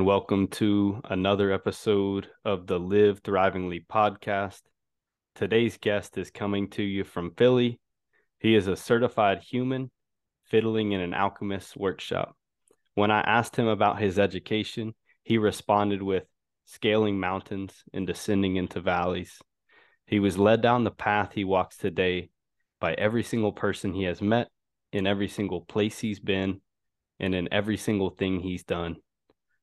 [0.00, 4.62] And welcome to another episode of the Live Thrivingly podcast.
[5.34, 7.78] Today's guest is coming to you from Philly.
[8.38, 9.90] He is a certified human
[10.46, 12.34] fiddling in an alchemist's workshop.
[12.94, 16.24] When I asked him about his education, he responded with
[16.64, 19.38] scaling mountains and descending into valleys.
[20.06, 22.30] He was led down the path he walks today
[22.80, 24.48] by every single person he has met,
[24.94, 26.62] in every single place he's been,
[27.18, 28.96] and in every single thing he's done.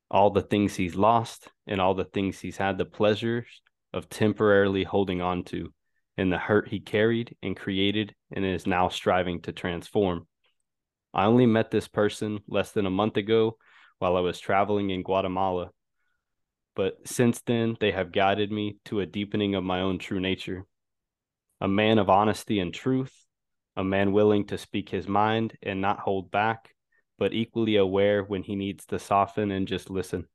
[0.10, 3.46] All the things he's lost and all the things he's had the pleasures
[3.94, 5.74] of temporarily holding on to,
[6.18, 10.28] and the hurt he carried and created and is now striving to transform.
[11.14, 13.58] I only met this person less than a month ago
[14.00, 15.72] while I was traveling in Guatemala.
[16.76, 20.66] But since then, they have guided me to a deepening of my own true nature.
[21.60, 23.14] A man of honesty and truth,
[23.76, 26.76] a man willing to speak his mind and not hold back,
[27.18, 30.28] but equally aware when he needs to soften and just listen.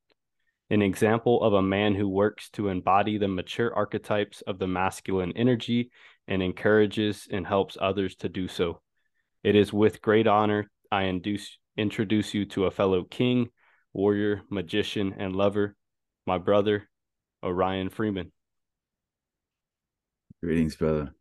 [0.71, 5.33] An example of a man who works to embody the mature archetypes of the masculine
[5.37, 5.91] energy
[6.27, 8.81] and encourages and helps others to do so.
[9.45, 13.49] It is with great honor I induce, introduce you to a fellow king,
[13.93, 15.77] warrior, magician, and lover,
[16.27, 16.89] my brother,
[17.43, 18.33] Orion Freeman.
[20.43, 21.15] Greetings, brother.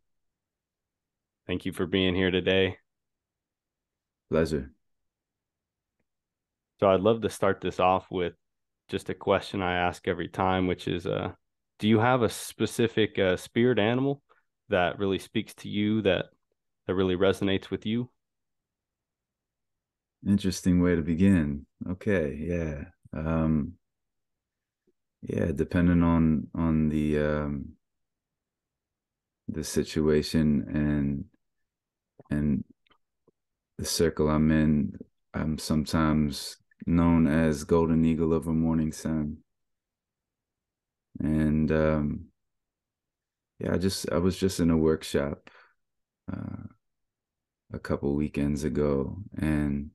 [1.46, 2.78] Thank you for being here today.
[4.30, 4.72] Pleasure.
[6.82, 8.32] So I'd love to start this off with
[8.88, 11.30] just a question I ask every time, which is, uh,
[11.78, 14.20] do you have a specific uh, spirit animal
[14.68, 16.30] that really speaks to you that
[16.88, 18.10] that really resonates with you?
[20.26, 21.66] Interesting way to begin.
[21.88, 22.86] Okay, yeah.
[23.12, 23.74] Um
[25.20, 27.76] yeah, depending on on the um
[29.46, 31.24] the situation and
[32.36, 32.64] and
[33.78, 34.98] the circle I'm in,
[35.32, 36.56] I'm sometimes
[36.86, 39.38] known as Golden Eagle of a Morning Sun.
[41.20, 42.26] And um,
[43.58, 45.50] yeah, I just I was just in a workshop
[46.32, 46.66] uh,
[47.72, 49.90] a couple weekends ago, and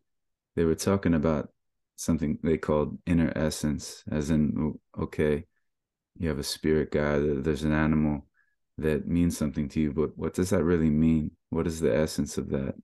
[0.56, 1.50] they were talking about
[1.96, 5.46] something they called inner essence, as in okay,
[6.18, 8.26] you have a spirit guide, there's an animal
[8.78, 11.32] that means something to you, but what does that really mean?
[11.50, 12.76] What is the essence of that?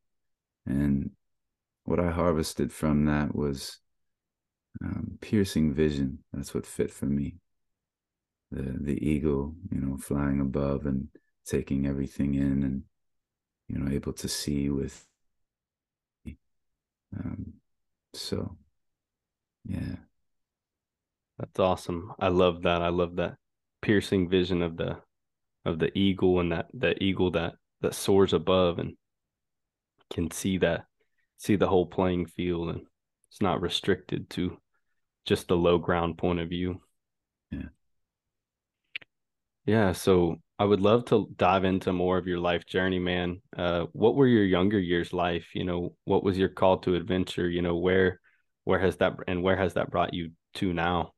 [0.66, 1.12] And
[1.84, 3.80] what I harvested from that was
[4.81, 6.19] um, piercing vision.
[6.34, 7.35] That's what fit for me.
[8.51, 11.07] The the eagle, you know, flying above and
[11.45, 12.83] taking everything in, and
[13.67, 15.06] you know, able to see with.
[17.16, 17.53] Um,
[18.13, 18.57] so,
[19.66, 19.97] yeah,
[21.38, 22.12] that's awesome.
[22.19, 22.81] I love that.
[22.81, 23.38] I love that
[23.81, 24.97] piercing vision of the
[25.66, 28.95] of the eagle and that that eagle that that soars above and
[30.12, 30.85] can see that
[31.38, 32.81] see the whole playing field and
[33.33, 34.59] it's not restricted to
[35.25, 36.79] just the low ground point of view.
[37.49, 37.69] Yeah.
[39.66, 39.91] Yeah.
[39.94, 43.41] So I would love to dive into more of your life journey, man.
[43.57, 45.47] Uh, what were your younger years life?
[45.55, 47.49] You know, what was your call to adventure?
[47.49, 48.19] You know, where
[48.66, 51.13] where has that and where has that brought you to now?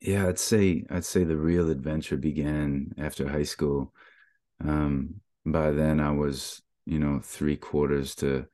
[0.00, 3.92] Yeah, I'd say I'd say the real adventure began after high school.
[4.64, 8.46] Um, by then I was, you know, three quarters to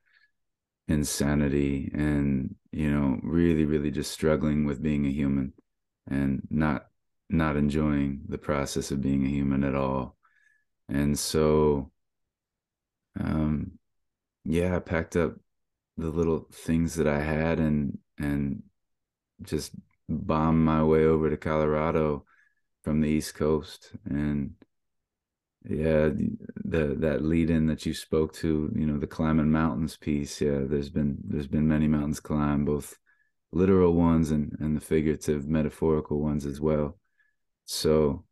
[0.91, 5.53] insanity and you know really really just struggling with being a human
[6.09, 6.87] and not
[7.29, 10.17] not enjoying the process of being a human at all.
[10.89, 11.93] And so
[13.19, 13.73] um
[14.45, 15.35] yeah i packed up
[15.97, 18.63] the little things that i had and and
[19.43, 19.73] just
[20.09, 22.25] bombed my way over to colorado
[22.83, 24.53] from the east coast and
[25.69, 26.09] yeah
[26.65, 30.61] the that lead in that you spoke to you know the climbing mountains piece yeah
[30.63, 32.99] there's been there's been many mountains climbed both
[33.53, 36.99] literal ones and and the figurative metaphorical ones as well.
[37.65, 38.25] So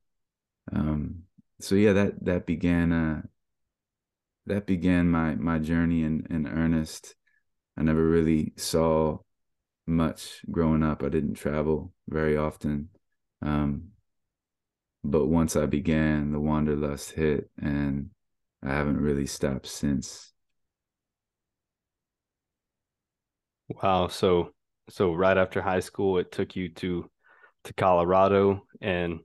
[0.72, 1.22] um
[1.60, 3.22] so yeah that that began uh
[4.46, 7.14] that began my my journey in in earnest.
[7.76, 9.18] I never really saw
[9.86, 11.02] much growing up.
[11.02, 12.90] I didn't travel very often.
[13.42, 13.90] Um
[15.10, 18.10] but once I began, the wanderlust hit, and
[18.62, 20.32] I haven't really stopped since.
[23.68, 24.08] Wow.
[24.08, 24.52] So,
[24.88, 27.10] so right after high school, it took you to
[27.64, 29.20] to Colorado and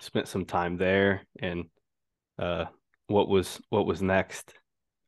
[0.00, 1.22] spent some time there.
[1.38, 1.64] And
[2.38, 2.66] uh,
[3.06, 4.54] what was what was next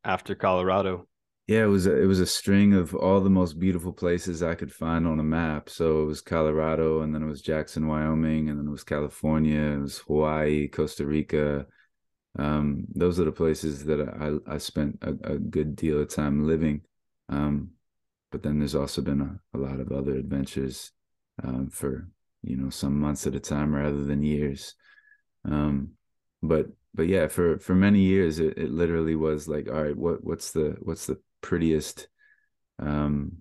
[0.05, 1.07] after Colorado?
[1.47, 4.55] Yeah, it was a, it was a string of all the most beautiful places I
[4.55, 5.69] could find on a map.
[5.69, 9.61] So it was Colorado, and then it was Jackson, Wyoming, and then it was California,
[9.61, 11.67] it was Hawaii, Costa Rica.
[12.39, 16.47] Um, those are the places that I I spent a, a, good deal of time
[16.47, 16.83] living.
[17.31, 17.71] Um,
[18.31, 20.93] but then there's also been a, a lot of other adventures
[21.43, 22.09] um, for
[22.43, 24.75] you know some months at a time rather than years
[25.45, 25.91] um,
[26.43, 30.23] but but yeah for for many years it, it literally was like all right what
[30.25, 32.09] what's the what's the prettiest
[32.81, 33.39] um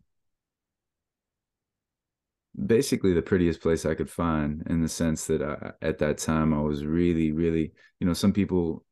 [2.66, 6.54] basically the prettiest place I could find in the sense that I, at that time
[6.54, 8.86] I was really, really, you know, some people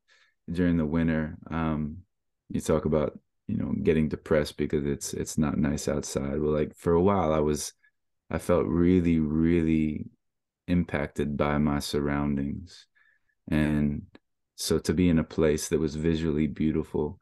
[0.51, 1.97] during the winter, um,
[2.49, 3.17] you talk about,
[3.47, 6.39] you know, getting depressed because it's it's not nice outside.
[6.41, 7.73] Well, like for a while I was
[8.29, 10.05] I felt really, really
[10.67, 12.87] impacted by my surroundings.
[13.49, 14.03] And
[14.55, 17.19] so to be in a place that was visually beautiful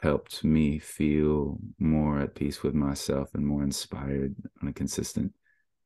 [0.00, 5.32] helped me feel more at peace with myself and more inspired on a consistent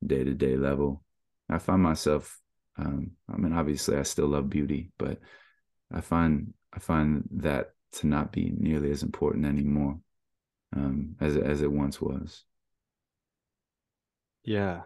[0.05, 1.05] day to day level.
[1.49, 2.41] I find myself,
[2.77, 5.19] um, I mean, obviously, I still love beauty, but
[5.93, 9.99] I find I find that to not be nearly as important anymore
[10.77, 12.45] um, as as it once was.
[14.45, 14.83] Yeah.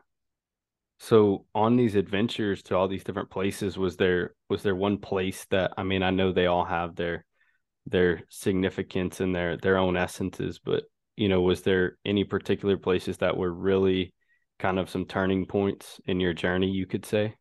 [0.99, 5.44] So on these adventures to all these different places, was there was there one place
[5.50, 7.25] that I mean I know they all have their
[7.86, 10.84] their significance and their their own essences, but
[11.16, 14.12] you know, was there any particular places that were really
[14.58, 17.36] kind of some turning points in your journey, you could say?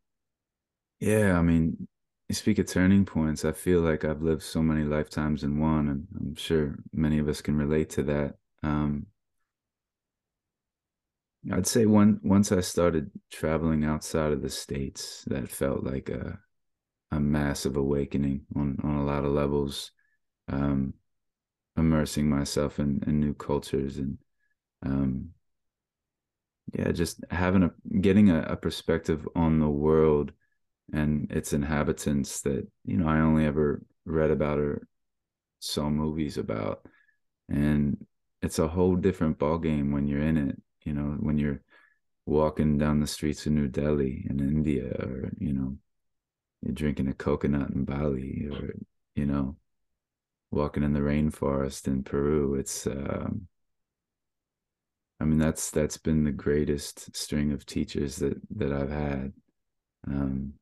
[0.99, 1.87] Yeah, I mean,
[2.29, 3.43] you speak of turning points.
[3.45, 7.27] I feel like I've lived so many lifetimes in one, and I'm sure many of
[7.27, 8.35] us can relate to that.
[8.63, 9.07] Um,
[11.51, 16.39] I'd say one once I started traveling outside of the states, that felt like a
[17.11, 19.91] a massive awakening on on a lot of levels.
[20.47, 20.93] Um,
[21.77, 24.17] immersing myself in, in new cultures and
[24.85, 25.29] um,
[26.73, 30.31] yeah, just having a getting a, a perspective on the world
[30.91, 34.87] and its inhabitants that you know I only ever read about or
[35.59, 36.85] saw movies about,
[37.49, 38.05] and
[38.41, 40.61] it's a whole different ballgame when you're in it.
[40.83, 41.61] You know, when you're
[42.25, 45.77] walking down the streets of New Delhi in India, or you know,
[46.61, 48.73] you're drinking a coconut in Bali, or
[49.15, 49.57] you know,
[50.53, 52.55] walking in the rainforest in Peru.
[52.55, 53.47] It's um,
[55.19, 59.33] I mean, that's that's been the greatest string of teachers that that I've had.
[60.07, 60.53] Um,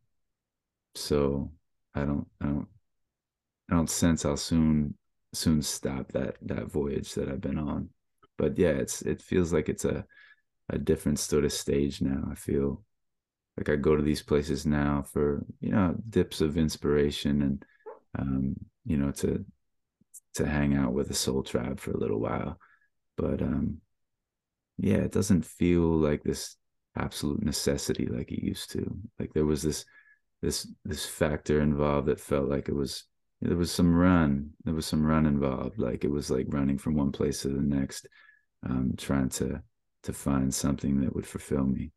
[0.96, 1.52] so
[1.96, 2.68] I don't I don't
[3.72, 4.96] I don't sense I'll soon
[5.34, 7.90] soon stop that that voyage that I've been on.
[8.38, 10.06] But yeah, it's it feels like it's a
[10.70, 12.24] a different sort of stage now.
[12.32, 12.84] I feel
[13.58, 17.66] like I go to these places now for you know dips of inspiration and
[18.18, 18.56] um,
[18.86, 19.44] you know to
[20.36, 22.58] to hang out with a soul tribe for a little while.
[23.18, 23.78] But um,
[24.78, 26.56] yeah, it doesn't feel like this
[26.98, 28.98] absolute necessity like it used to.
[29.20, 29.86] Like there was this
[30.42, 33.06] this this factor involved that felt like it was
[33.42, 36.96] there was some run there was some run involved like it was like running from
[36.96, 38.08] one place to the next
[38.68, 39.62] um, trying to
[40.04, 41.92] to find something that would fulfill me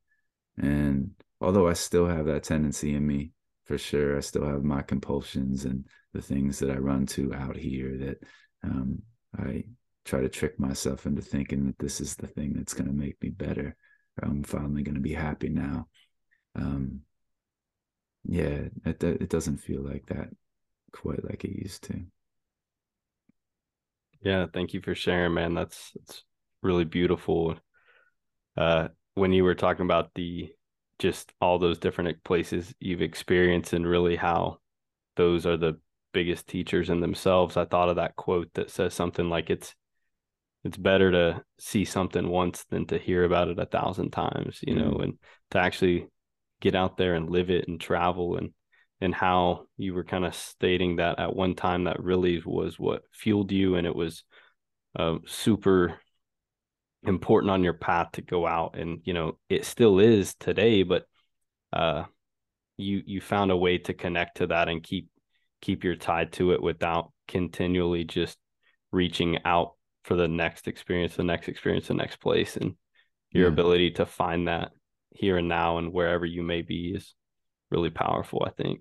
[0.59, 3.31] and although i still have that tendency in me
[3.65, 7.57] for sure i still have my compulsions and the things that i run to out
[7.57, 8.19] here that
[8.63, 9.03] um,
[9.39, 9.63] i
[10.05, 13.21] try to trick myself into thinking that this is the thing that's going to make
[13.23, 13.77] me better.
[14.23, 15.87] I'm finally going to be happy now.
[16.55, 17.01] Um,
[18.25, 20.29] yeah, it it doesn't feel like that
[20.93, 22.05] quite like it used to.
[24.23, 25.55] Yeah, thank you for sharing, man.
[25.55, 26.23] That's it's
[26.63, 27.57] really beautiful.
[28.57, 30.53] Uh, when you were talking about the
[30.99, 34.59] just all those different places you've experienced and really how
[35.17, 35.79] those are the
[36.15, 39.75] biggest teachers in themselves, I thought of that quote that says something like it's
[40.65, 44.75] it's better to see something once than to hear about it a thousand times, you
[44.75, 44.91] mm-hmm.
[44.91, 45.19] know, and
[45.51, 46.07] to actually
[46.63, 48.53] get out there and live it and travel and
[49.01, 53.03] and how you were kind of stating that at one time that really was what
[53.13, 54.25] fueled you and it was
[54.99, 56.01] uh, super
[57.03, 61.05] important on your path to go out and you know it still is today but
[61.75, 62.05] uh
[62.79, 65.09] you you found a way to connect to that and keep
[65.65, 68.37] keep your tied to it without continually just
[68.93, 72.75] reaching out for the next experience, the next experience, the next place, and
[73.31, 73.53] your yeah.
[73.53, 74.73] ability to find that
[75.11, 77.15] here and now and wherever you may be is
[77.71, 78.45] really powerful.
[78.47, 78.81] I think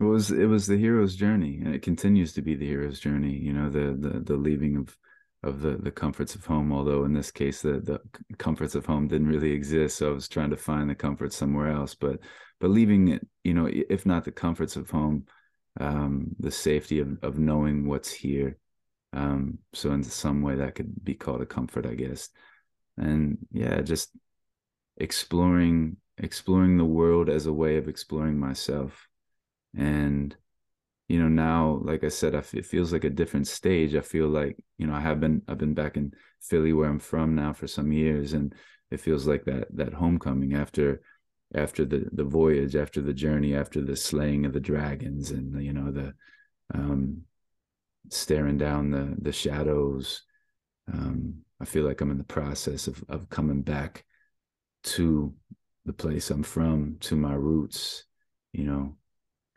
[0.00, 3.32] it was it was the hero's journey, and it continues to be the hero's journey.
[3.32, 4.94] You know, the the the leaving of
[5.42, 6.72] of the the comforts of home.
[6.72, 8.00] Although in this case, the the
[8.36, 11.70] comforts of home didn't really exist, so I was trying to find the comfort somewhere
[11.70, 11.94] else.
[11.94, 12.18] But
[12.60, 15.24] but leaving it, you know, if not the comforts of home,
[15.80, 18.58] um, the safety of of knowing what's here
[19.12, 22.30] um, so in some way that could be called a comfort, I guess.
[22.96, 24.10] And yeah, just
[24.96, 29.08] exploring exploring the world as a way of exploring myself.
[29.76, 30.36] And
[31.08, 34.00] you know now like i said I f- it feels like a different stage i
[34.00, 37.34] feel like you know i have been i've been back in philly where i'm from
[37.34, 38.54] now for some years and
[38.90, 41.02] it feels like that that homecoming after
[41.54, 45.72] after the the voyage after the journey after the slaying of the dragons and you
[45.72, 46.14] know the
[46.74, 47.22] um
[48.10, 50.22] staring down the the shadows
[50.92, 54.04] um i feel like i'm in the process of of coming back
[54.82, 55.34] to
[55.84, 58.04] the place i'm from to my roots
[58.52, 58.96] you know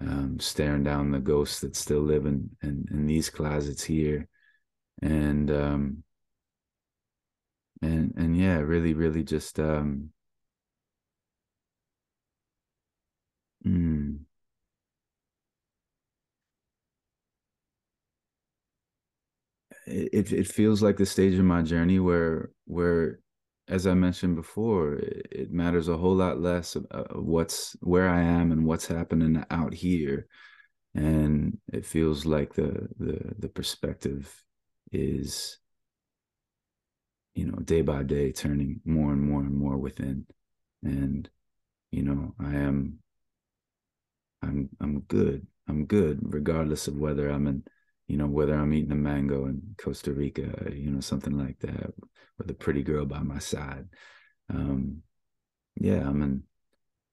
[0.01, 4.27] um, staring down the ghosts that still live in, in, in these closets here.
[5.01, 6.03] And, um,
[7.81, 10.09] and, and yeah, really, really just, um,
[13.65, 14.25] mm,
[19.88, 23.19] it, it feels like the stage of my journey where, where
[23.67, 26.75] as I mentioned before, it, matters a whole lot less
[27.13, 30.27] what's where I am and what's happening out here,
[30.95, 34.34] and it feels like the the the perspective
[34.91, 35.60] is,
[37.34, 40.25] you know, day by day turning more and more and more within,
[40.84, 41.29] and
[41.91, 43.00] you know, I am.
[44.45, 45.45] I'm I'm good.
[45.67, 47.63] I'm good, regardless of whether I'm in
[48.07, 51.91] you know, whether I'm eating a mango in Costa Rica, you know, something like that,
[52.37, 53.87] with a pretty girl by my side.
[54.49, 55.01] Um,
[55.75, 56.43] yeah, I'm in,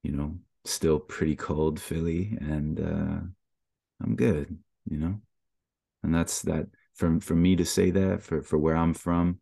[0.03, 3.21] you know, still pretty cold Philly, and uh,
[4.03, 5.19] I'm good, you know,
[6.03, 9.39] and that's that for for me to say that for for where I'm from,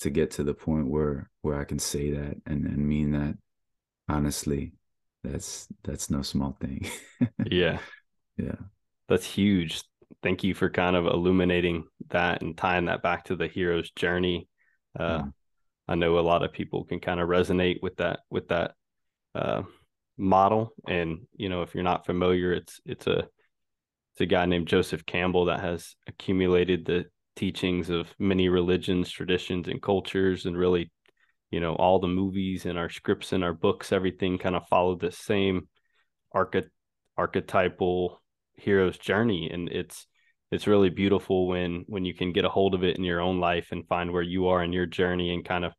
[0.00, 3.36] to get to the point where where I can say that and and mean that
[4.08, 4.72] honestly,
[5.30, 6.88] that's that's no small thing.
[7.46, 7.78] yeah,
[8.36, 8.56] yeah,
[9.08, 9.82] that's huge
[10.22, 14.48] thank you for kind of illuminating that and tying that back to the hero's journey.
[14.98, 15.32] Uh, mm.
[15.88, 18.72] I know a lot of people can kind of resonate with that with that
[19.34, 19.62] uh,
[20.16, 24.66] model, and you know if you're not familiar, it's it's a it's a guy named
[24.66, 27.04] Joseph Campbell that has accumulated the
[27.36, 30.90] teachings of many religions, traditions, and cultures, and really,
[31.50, 34.96] you know, all the movies and our scripts and our books, everything kind of follow
[34.96, 35.68] the same
[36.34, 36.70] archety-
[37.16, 38.20] archetypal
[38.56, 40.06] hero's journey and it's
[40.50, 43.40] it's really beautiful when when you can get a hold of it in your own
[43.40, 45.72] life and find where you are in your journey and kind of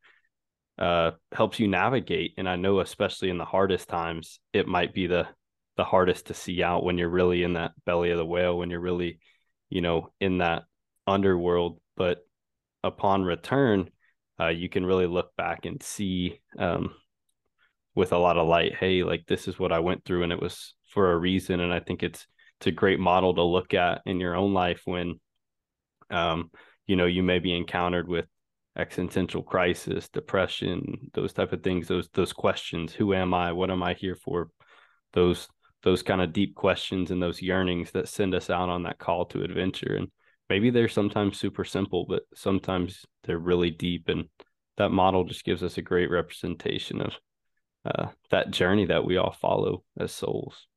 [0.78, 5.08] uh, helps you navigate and i know especially in the hardest times it might be
[5.08, 5.28] the
[5.76, 8.70] the hardest to see out when you're really in that belly of the whale when
[8.70, 9.20] you're really
[9.70, 10.64] you know in that
[11.08, 12.20] underworld but
[12.84, 13.90] upon return
[14.40, 16.94] uh, you can really look back and see um,
[17.96, 20.42] with a lot of light hey like this is what i went through and it
[20.42, 21.60] was for a reason.
[21.60, 22.26] And i think it's
[22.60, 25.20] it's a great model to look at in your own life when
[26.10, 26.50] um,
[26.88, 28.26] you know you may be encountered with
[28.76, 33.52] existential crisis depression those type of things those those questions who am i?
[33.52, 34.50] What am i here for?
[35.14, 35.48] Those
[35.84, 39.26] those kind of deep questions and those yearnings that send us out on that call
[39.26, 39.96] to adventure.
[39.96, 40.08] And
[40.50, 44.26] maybe they're sometimes super simple but sometimes they're really deep and
[44.78, 47.14] that model just gives us a great representation of
[47.86, 50.68] uh, that journey that we all follow as souls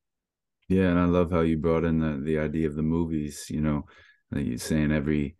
[0.71, 3.47] yeah, and I love how you brought in the the idea of the movies.
[3.49, 3.87] You know,
[4.31, 5.35] like you're saying every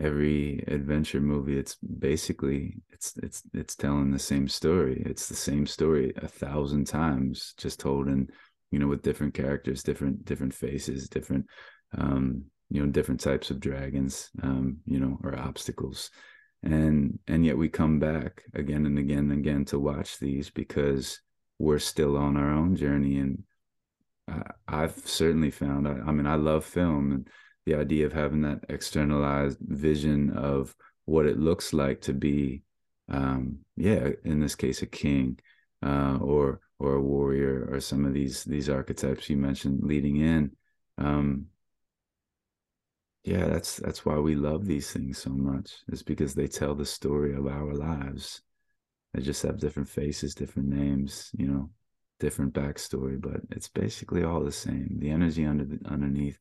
[0.00, 5.02] every adventure movie, it's basically it's it's it's telling the same story.
[5.04, 8.28] It's the same story a thousand times, just told in
[8.70, 11.44] you know with different characters, different different faces, different
[11.98, 16.10] um, you know different types of dragons, um, you know, or obstacles
[16.64, 21.20] and and yet we come back again and again and again to watch these because
[21.58, 23.42] we're still on our own journey and
[24.68, 25.86] I've certainly found.
[25.86, 27.28] I, I mean, I love film and
[27.66, 30.74] the idea of having that externalized vision of
[31.04, 32.62] what it looks like to be,
[33.08, 35.38] um, yeah, in this case, a king
[35.84, 40.52] uh, or or a warrior or some of these these archetypes you mentioned leading in.
[40.98, 41.46] Um,
[43.24, 45.72] yeah, that's that's why we love these things so much.
[45.88, 48.42] Is because they tell the story of our lives.
[49.14, 51.70] They just have different faces, different names, you know,
[52.18, 54.96] different backstory, but it's basically all the same.
[54.98, 56.38] The energy under the, underneath,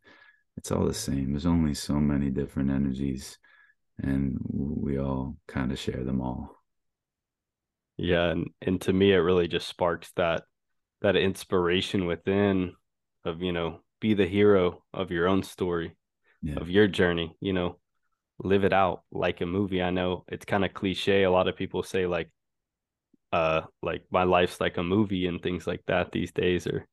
[0.56, 1.32] it's all the same.
[1.32, 3.38] There's only so many different energies,
[4.00, 6.56] and we all kind of share them all.
[7.98, 10.44] Yeah, and and to me, it really just sparks that
[11.02, 12.74] that inspiration within
[13.24, 15.96] of you know be the hero of your own story,
[16.42, 16.56] yeah.
[16.56, 17.36] of your journey.
[17.42, 17.78] You know,
[18.40, 19.82] live it out like a movie.
[19.82, 21.24] I know it's kind of cliche.
[21.24, 22.30] A lot of people say like
[23.32, 26.86] uh like my life's like a movie and things like that these days or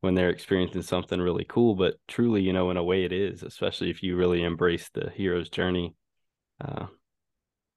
[0.00, 3.42] when they're experiencing something really cool but truly you know in a way it is
[3.42, 5.94] especially if you really embrace the hero's journey
[6.62, 6.86] uh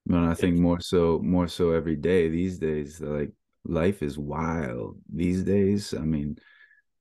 [0.05, 3.31] but i think more so more so every day these days like
[3.63, 6.35] life is wild these days i mean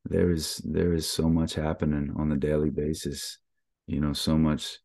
[0.05, 3.39] there is there is so much happening on a daily basis
[3.89, 4.79] you know so much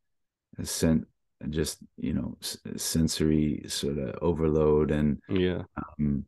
[0.64, 1.06] sent
[1.50, 2.38] just you know
[2.78, 5.62] sensory sort of overload and yeah.
[5.78, 6.26] um,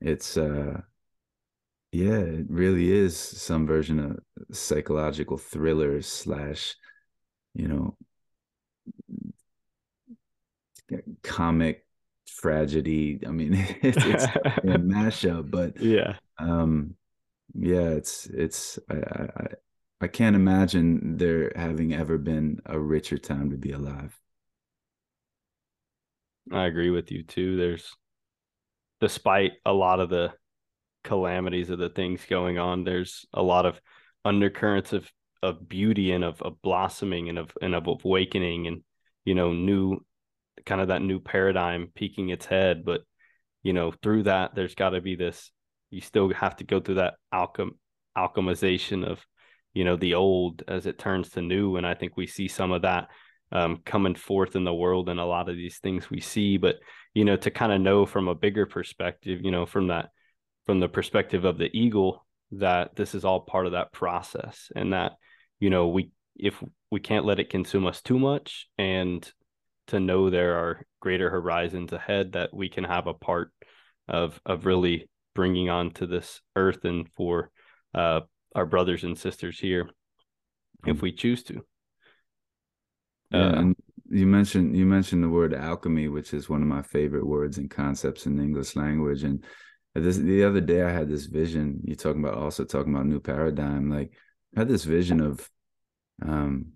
[0.00, 0.80] it's uh
[1.92, 4.18] yeah it really is some version of
[4.54, 6.74] psychological thriller slash
[7.54, 7.96] you know
[11.22, 11.84] comic
[12.26, 13.20] tragedy.
[13.26, 16.16] I mean it's, it's a mashup but yeah.
[16.38, 16.94] um
[17.54, 19.46] yeah it's it's I, I
[20.00, 24.18] i can't imagine there having ever been a richer time to be alive.
[26.52, 27.56] I agree with you too.
[27.56, 27.94] There's
[29.00, 30.32] despite a lot of the
[31.04, 33.80] calamities of the things going on there's a lot of
[34.24, 35.10] undercurrents of
[35.42, 38.82] of beauty and of, of blossoming and of and of awakening and
[39.24, 40.04] you know new
[40.66, 42.84] kind of that new paradigm peeking its head.
[42.84, 43.02] But
[43.62, 45.50] you know through that there's got to be this
[45.90, 47.70] you still have to go through that alchem
[48.16, 49.24] alchemization of
[49.74, 52.72] you know the old as it turns to new and i think we see some
[52.72, 53.08] of that
[53.50, 56.58] um, coming forth in the world and a lot of these things we see.
[56.58, 56.76] But
[57.14, 60.10] you know to kind of know from a bigger perspective you know from that
[60.66, 64.92] from the perspective of the eagle that this is all part of that process and
[64.92, 65.12] that
[65.58, 69.32] you know we if we can't let it consume us too much and
[69.88, 73.50] to know there are greater horizons ahead that we can have a part
[74.06, 77.50] of of really bringing onto this earth and for
[77.94, 78.20] uh,
[78.58, 79.88] our brothers and sisters here
[80.84, 81.64] if we choose to.
[83.30, 83.76] Yeah, uh, and
[84.10, 87.70] you mentioned you mentioned the word alchemy which is one of my favorite words and
[87.70, 89.44] concepts in the english language and
[89.94, 93.20] this the other day i had this vision You're talking about also talking about new
[93.20, 94.14] paradigm like
[94.56, 95.48] I had this vision of
[96.22, 96.72] um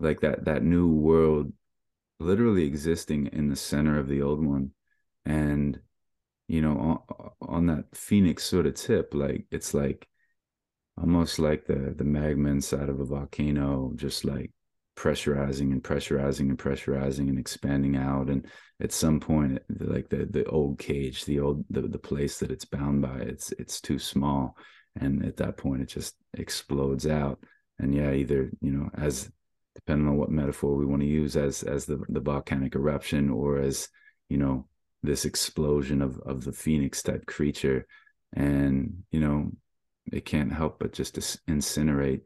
[0.00, 1.52] like that that new world
[2.18, 4.72] literally existing in the center of the old one
[5.24, 5.78] and
[6.48, 10.06] you know on, on that phoenix sort of tip like it's like
[11.00, 14.52] almost like the the magma inside of a volcano just like
[14.96, 18.28] pressurizing and pressurizing and pressurizing and expanding out.
[18.28, 18.46] And
[18.80, 22.64] at some point like the the old cage the old the, the place that it's
[22.64, 24.56] bound by it's it's too small.
[24.96, 27.38] And at that point it just explodes out.
[27.78, 29.30] And yeah either you know as
[29.74, 33.58] depending on what metaphor we want to use as as the the volcanic eruption or
[33.58, 33.88] as
[34.28, 34.66] you know
[35.04, 37.86] this explosion of of the phoenix type creature
[38.34, 39.50] and you know
[40.12, 42.22] it can't help but just incinerate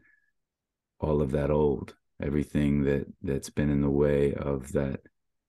[1.00, 5.00] all of that old everything that that's been in the way of that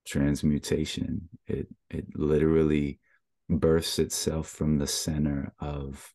[0.06, 3.00] transmutation it it literally
[3.50, 6.14] bursts itself from the center of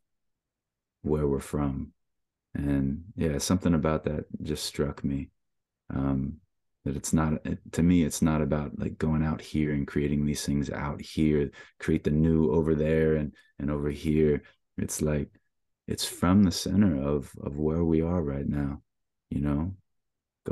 [1.03, 1.93] where we're from.
[2.55, 5.31] And yeah, something about that just struck me.
[5.93, 6.35] Um,
[6.85, 7.35] that it's not
[7.73, 11.51] to me it's not about like going out here and creating these things out here.
[11.81, 14.43] Create the new over there and and over here.
[14.79, 15.29] It's like
[15.87, 18.83] it's from the center of of where we are right now
[19.31, 19.75] you know?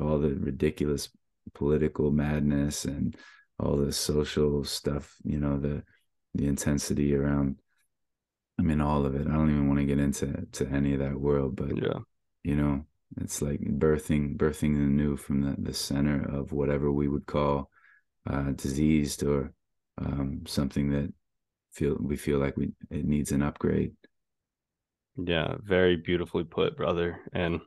[0.01, 1.11] All the ridiculous
[1.55, 3.15] political madness and
[3.59, 5.83] all the social stuff you know the
[6.35, 7.57] the intensity around
[8.59, 9.27] I mean, all of it.
[9.27, 12.01] I don't even want to get into to any of that world, but yeah,
[12.45, 12.85] you know,
[13.21, 17.71] it's like birthing, birthing the new from the the center of whatever we would call
[18.29, 19.53] uh, diseased or
[19.99, 21.13] um, something that
[21.73, 23.93] feel we feel like we it needs an upgrade.
[25.17, 27.21] Yeah, very beautifully put, brother.
[27.33, 27.61] And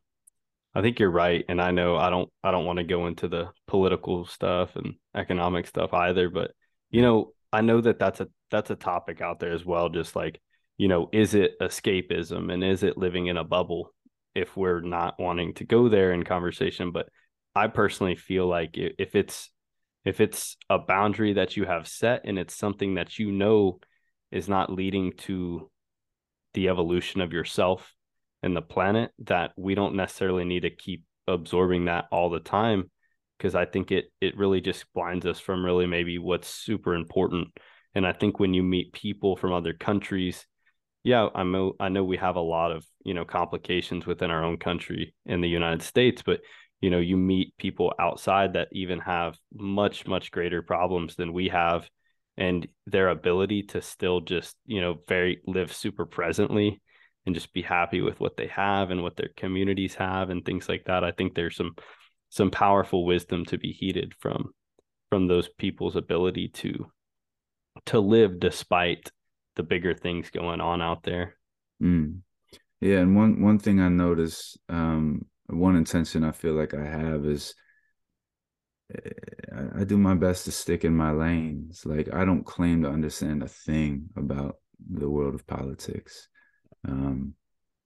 [0.74, 1.46] I think you're right.
[1.48, 4.96] And I know I don't I don't want to go into the political stuff and
[5.16, 6.52] economic stuff either, but
[6.90, 9.90] you know, I know that that's a that's a topic out there as well.
[9.90, 10.42] Just like
[10.78, 13.94] you know, is it escapism and is it living in a bubble
[14.36, 16.92] if we're not wanting to go there in conversation?
[16.92, 17.08] But
[17.56, 19.50] I personally feel like if it's
[20.04, 23.80] if it's a boundary that you have set and it's something that you know
[24.32, 25.72] is not leading to
[26.54, 27.94] the evolution of yourself
[28.44, 32.92] and the planet, that we don't necessarily need to keep absorbing that all the time
[33.38, 37.50] because I think it it really just blinds us from really maybe what's super important.
[37.94, 40.46] And I think when you meet people from other countries
[41.06, 44.44] yeah, I know I know we have a lot of, you know, complications within our
[44.44, 46.42] own country in the United States, but
[46.82, 51.50] you know, you meet people outside that even have much much greater problems than we
[51.50, 51.88] have
[52.38, 56.82] and their ability to still just, you know, very live super presently
[57.28, 60.68] and just be happy with what they have and what their communities have and things
[60.68, 61.04] like that.
[61.04, 61.76] I think there's some
[62.30, 64.54] some powerful wisdom to be heeded from
[65.12, 66.88] from those people's ability to
[67.86, 69.12] to live despite
[69.56, 71.36] the bigger things going on out there.
[71.82, 72.20] Mm.
[72.82, 77.26] Yeah, and one one thing I notice, um, one intention I feel like I have
[77.26, 77.56] is
[78.94, 79.10] eh,
[79.56, 81.86] I, I do my best to stick in my lanes.
[81.86, 84.58] Like I don't claim to understand a thing about
[84.90, 86.28] the world of politics.
[86.88, 87.36] Um,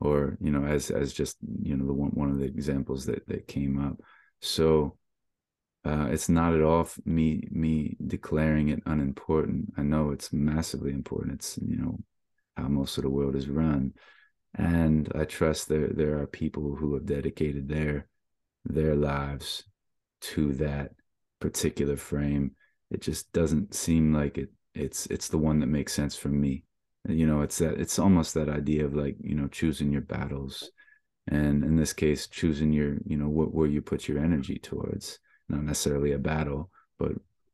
[0.02, 3.28] or you know as as just you know the one one of the examples that
[3.28, 4.00] that came up
[4.42, 4.98] so
[5.86, 9.74] uh, it's not at all me me declaring it unimportant.
[9.78, 11.36] I know it's massively important.
[11.36, 12.00] It's you know
[12.58, 13.94] how most of the world is run.
[14.56, 18.08] And i trust there there are people who have dedicated their
[18.66, 19.64] their lives
[20.22, 20.92] to that
[21.40, 22.56] particular frame.
[22.92, 26.66] It just doesn't seem like it it's it's the one that makes sense for me.
[27.08, 30.72] You know it's that it's almost that idea of like you know choosing your battles.
[31.28, 35.20] And in this case choosing your you know what where you put your energy towards
[35.50, 37.12] not necessarily a battle but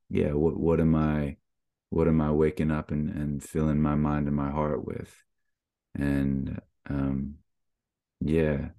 [0.10, 1.36] yeah what what am i
[1.90, 5.14] what am i waking up and and filling my mind and my heart with
[5.96, 7.36] and um
[8.22, 8.70] yeah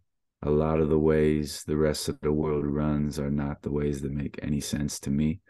[0.43, 4.03] a lot of the ways the rest of the world runs are not the ways
[4.03, 5.41] that make any sense to me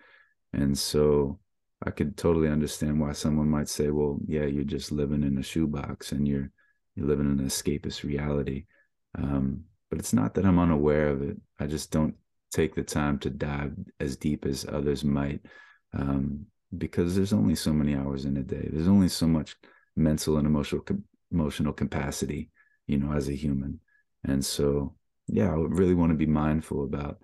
[0.53, 1.39] and so
[1.85, 5.43] I could totally understand why someone might say, well, yeah, you're just living in a
[5.43, 6.51] shoebox and you're
[6.95, 8.65] you're living in an escapist reality.
[9.15, 11.37] Um, but it's not that I'm unaware of it.
[11.61, 12.15] I just don't
[12.57, 15.41] take the time to dive as deep as others might,
[15.93, 18.69] um, because there's only so many hours in a day.
[18.73, 19.57] There's only so much
[19.97, 20.85] mental and emotional
[21.33, 22.51] emotional capacity,
[22.87, 23.81] you know, as a human.
[24.25, 24.95] And so,
[25.29, 27.19] yeah, I really want to be mindful about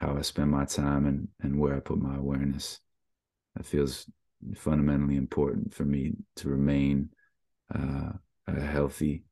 [0.00, 2.80] how I spend my time and and where I put my awareness
[3.58, 4.06] it feels
[4.54, 7.10] fundamentally important for me to remain
[7.74, 8.12] uh,
[8.46, 9.24] a healthy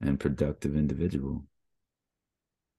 [0.00, 1.44] and productive individual.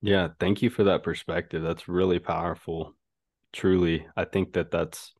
[0.02, 1.62] Yeah, thank you for that perspective.
[1.62, 2.94] That's really powerful.
[3.52, 5.14] Truly, I think that that's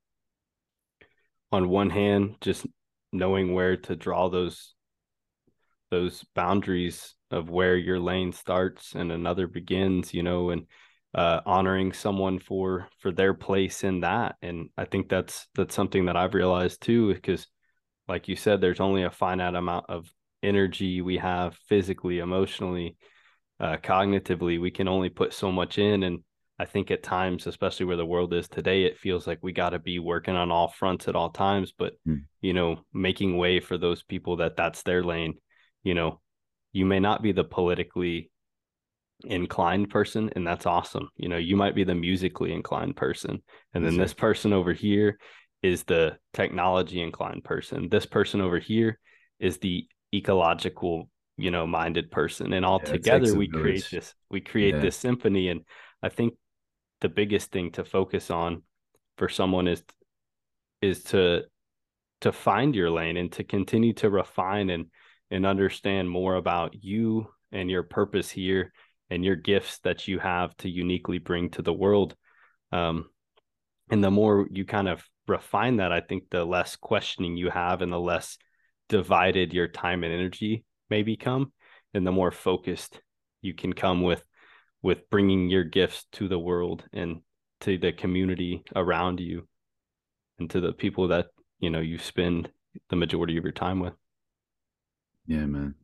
[1.53, 2.67] on one hand just
[3.13, 4.75] knowing where to draw those
[5.91, 10.67] those boundaries of where your lane starts and another begins, you know, and
[11.15, 16.07] uh, honoring someone for for their place in that and i think that's that's something
[16.07, 17.47] that i've realized too because
[18.09, 20.11] like you said there's only a finite amount of
[20.43, 22.97] energy we have physically emotionally
[23.63, 26.03] uh, cognitively we can only put so much in.
[26.03, 26.21] And
[26.59, 29.71] i think at times especially where the world is today it feels like we got
[29.71, 32.23] to be working on all fronts at all times but mm.
[32.43, 35.35] you know making way for those people that that's their lane.
[35.83, 36.21] You know
[36.73, 38.31] you may not be the politically
[39.25, 41.09] inclined person and that's awesome.
[41.17, 45.19] You know you might be the musically inclined person and then this person over here
[45.63, 47.89] is the technology inclined person.
[47.89, 48.99] This person over here
[49.39, 54.41] is the ecological you know minded person and all yeah, together we create this we
[54.41, 54.81] create yeah.
[54.81, 55.63] this symphony and
[56.03, 56.35] i think
[57.01, 58.63] the biggest thing to focus on
[59.17, 59.83] for someone is
[60.81, 61.43] is to
[62.21, 64.87] to find your lane and to continue to refine and
[65.31, 68.73] and understand more about you and your purpose here
[69.11, 72.15] and your gifts that you have to uniquely bring to the world.
[72.71, 73.11] Um,
[73.91, 77.83] and the more you kind of refine that, I think the less questioning you have
[77.83, 78.39] and the less
[78.89, 81.53] divided your time and energy may become,
[81.95, 83.01] and the more focused
[83.41, 84.23] you can come with
[84.83, 87.21] with bringing your gifts to the world and
[87.61, 89.47] to the community around you
[90.39, 91.27] and to the people that
[91.59, 92.51] you know you spend
[92.91, 93.95] the majority of your time with
[95.27, 95.75] yeah man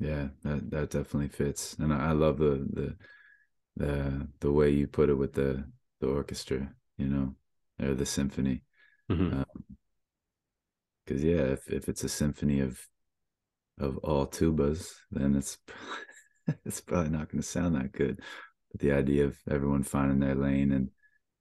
[0.00, 2.96] yeah, that that definitely fits, and I, I love the the
[3.76, 5.64] the the way you put it with the
[6.00, 7.34] the orchestra, you know,
[7.82, 8.62] or the symphony.
[9.08, 9.38] Because mm-hmm.
[9.40, 9.46] um,
[11.08, 12.80] yeah, if if it's a symphony of
[13.78, 15.58] of all tubas, then it's
[16.64, 18.20] it's probably not going to sound that good.
[18.72, 20.90] But the idea of everyone finding their lane and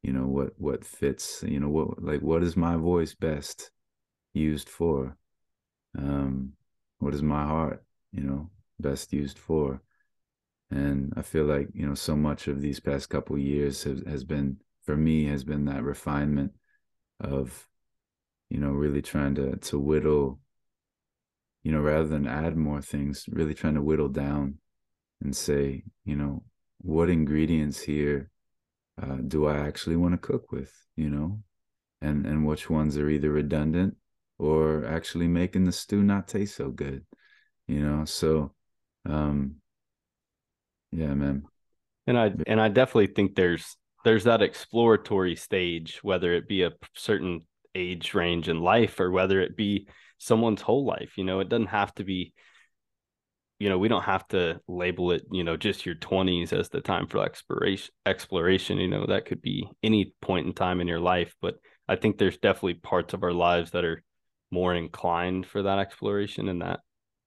[0.04, 3.71] you know what what fits, you know what like what is my voice best
[4.34, 5.17] used for?
[5.97, 6.54] Um,
[7.00, 9.82] what is my heart you know, best used for.
[10.69, 14.23] And I feel like, you know, so much of these past couple years has, has
[14.23, 16.54] been, for me, has been that refinement
[17.21, 17.67] of,
[18.50, 20.39] you know, really trying to, to whittle,
[21.67, 24.58] you know, rather than add more things, really trying to whittle down
[25.21, 26.41] and say, you know,
[26.77, 28.32] what ingredients here
[29.03, 31.41] uh, do I actually want to cook with, you know,
[32.01, 33.97] and, and which ones are either redundant
[34.39, 37.03] or actually making the stew not taste so good
[37.67, 38.06] you know?
[38.06, 38.53] So
[39.06, 39.56] um
[40.93, 41.43] yeah man.
[42.08, 43.75] And i and i definitely think there's
[44.06, 47.41] there's that exploratory stage whether it be a certain
[47.75, 51.67] age range in life or whether it be someone's whole life you know it doesn't
[51.67, 52.34] have to be
[53.60, 56.82] you know we don't have to label it you know just your 20s as the
[56.82, 60.99] time for exploration exploration you know that could be any point in time in your
[60.99, 61.56] life but
[61.88, 64.03] i think there's definitely parts of our lives that are
[64.51, 66.80] more inclined for that exploration and that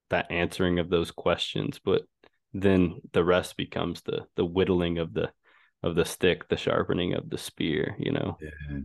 [0.09, 2.03] that answering of those questions but
[2.53, 5.31] then the rest becomes the the whittling of the
[5.83, 8.37] of the stick the sharpening of the spear you know?
[8.41, 8.79] Yeah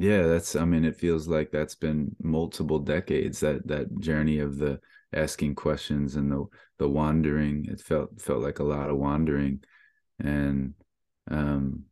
[0.00, 4.56] yeah that's i mean it feels like that's been multiple decades that that journey of
[4.58, 4.80] the
[5.12, 6.44] asking questions and the
[6.78, 7.66] the wandering.
[7.66, 9.62] It felt felt like a lot of wandering,
[10.18, 10.74] and
[11.30, 11.84] um,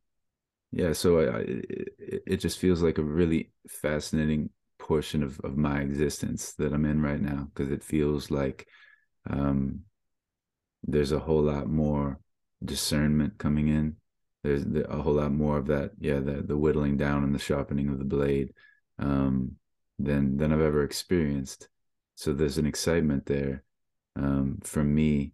[0.72, 0.92] yeah.
[0.92, 6.54] So I, it, it just feels like a really fascinating portion of of my existence
[6.54, 8.66] that I'm in right now because it feels like
[9.28, 9.80] um,
[10.82, 12.20] there's a whole lot more
[12.64, 13.96] discernment coming in.
[14.48, 17.88] There's a whole lot more of that, yeah, the the whittling down and the sharpening
[17.88, 18.54] of the blade
[18.98, 19.56] um,
[19.98, 21.68] than than I've ever experienced.
[22.14, 23.64] So there's an excitement there
[24.16, 25.32] um, for me,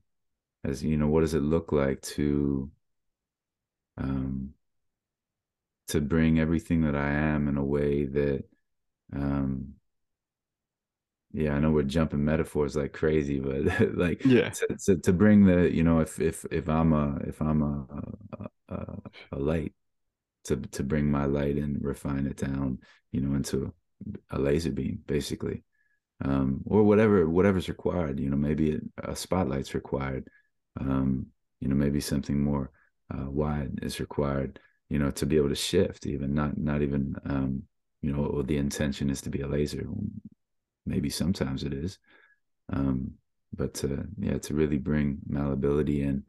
[0.65, 2.71] as you know, what does it look like to
[3.99, 4.55] um,
[5.89, 8.45] to bring everything that I am in a way that
[9.13, 9.75] um,
[11.35, 13.65] yeah, I know we're jumping metaphors like crazy, but
[13.97, 17.43] like yeah, to, to, to, bring the you know if if if I'm a if
[17.43, 18.97] I'm a a,
[19.33, 19.73] a light
[20.45, 22.79] to to bring my light and refine it down,
[23.11, 23.75] you know, into
[24.31, 25.65] a laser beam, basically,
[26.25, 28.21] um, or whatever whatever's required.
[28.21, 30.29] You know, maybe a spotlight's required.
[30.81, 31.27] Um,
[31.59, 32.71] you know, maybe something more
[33.13, 34.61] uh, wide is required.
[34.89, 37.65] You know, to be able to shift, even not not even um,
[38.03, 39.85] you know, the intention is to be a laser
[40.87, 41.99] maybe sometimes it is.
[42.73, 43.13] Um,
[43.53, 46.25] but to yeah to really bring malleability in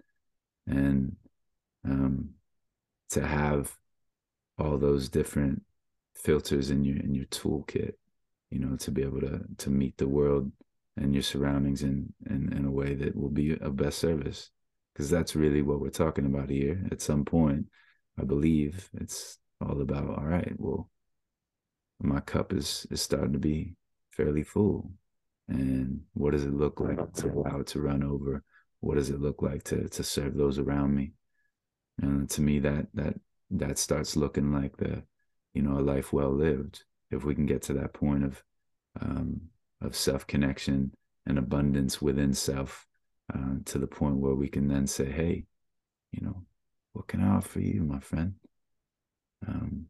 [0.68, 1.16] and
[1.84, 2.30] um,
[3.10, 3.76] to have
[4.58, 5.62] all those different
[6.16, 7.94] filters in your in your toolkit
[8.50, 10.52] you know to be able to to meet the world
[10.98, 14.52] and your surroundings in in, in a way that will be of best service.
[14.94, 16.82] Because that's really what we're talking about here.
[16.92, 17.66] At some point
[18.20, 20.90] i believe it's all about all right well
[22.02, 23.76] my cup is is starting to be
[24.16, 24.92] fairly full.
[25.48, 28.44] And what does it look like to allow it to run over?
[28.80, 31.14] What does it look like to to serve those around me?
[32.02, 33.16] And to me, that that
[33.52, 35.04] that starts looking like the,
[35.54, 36.84] you know, a life well lived.
[37.12, 38.44] If we can get to that point of
[39.00, 39.42] um,
[39.82, 40.94] of self connection
[41.28, 42.88] and abundance within self,
[43.34, 45.46] uh, to the point where we can then say, "Hey,
[46.12, 46.44] you know,
[46.94, 48.34] what can I offer you, my friend?"
[49.48, 49.86] Um,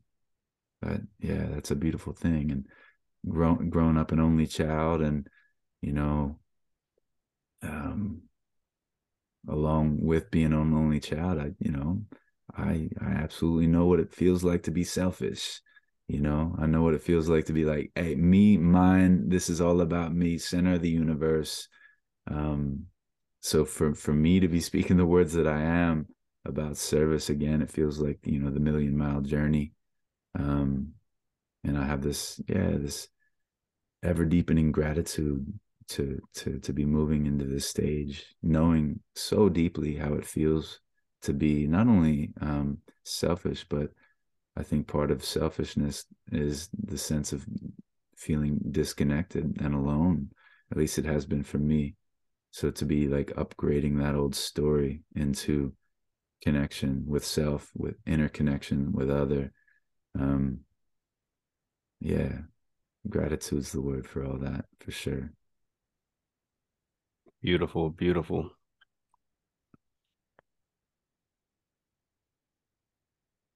[0.81, 2.67] but yeah, that's a beautiful thing, and
[3.27, 5.27] grown grown up an only child and
[5.81, 6.39] you know
[7.63, 8.21] um
[9.47, 12.01] along with being an only child i you know
[12.57, 15.61] i i absolutely know what it feels like to be selfish.
[16.07, 19.49] You know i know what it feels like to be like hey me mine this
[19.49, 21.67] is all about me center of the universe.
[22.29, 22.85] Um
[23.41, 26.07] so for for me to be speaking the words that i am
[26.45, 29.73] about service again it feels like you know the million mile journey.
[30.37, 30.93] Um
[31.63, 33.07] and i have this yeah this
[34.05, 35.45] ever deepening gratitude
[35.87, 40.79] to to to be moving into this stage, knowing so deeply how it feels
[41.23, 43.89] to be not only um, selfish, but
[44.55, 47.45] I think part of selfishness is the sense of
[48.15, 50.29] feeling disconnected and alone.
[50.71, 51.95] At least it has been for me.
[52.51, 55.73] So to be like upgrading that old story into
[56.41, 59.51] connection with self, with interconnection with other.
[60.17, 60.59] Um,
[61.99, 62.37] yeah,
[63.09, 65.31] gratitude's the word for all that for sure.
[67.41, 68.51] Beautiful beautiful.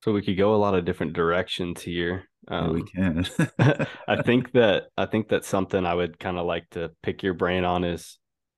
[0.04, 3.26] So we could go a lot of different directions here um, we can.
[4.08, 7.34] I think that i think that something i would kind of like to pick your
[7.34, 8.18] brain on is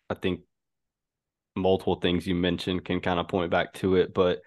[0.10, 0.42] i think
[1.56, 4.40] multiple things you mentioned can kind of point back to it but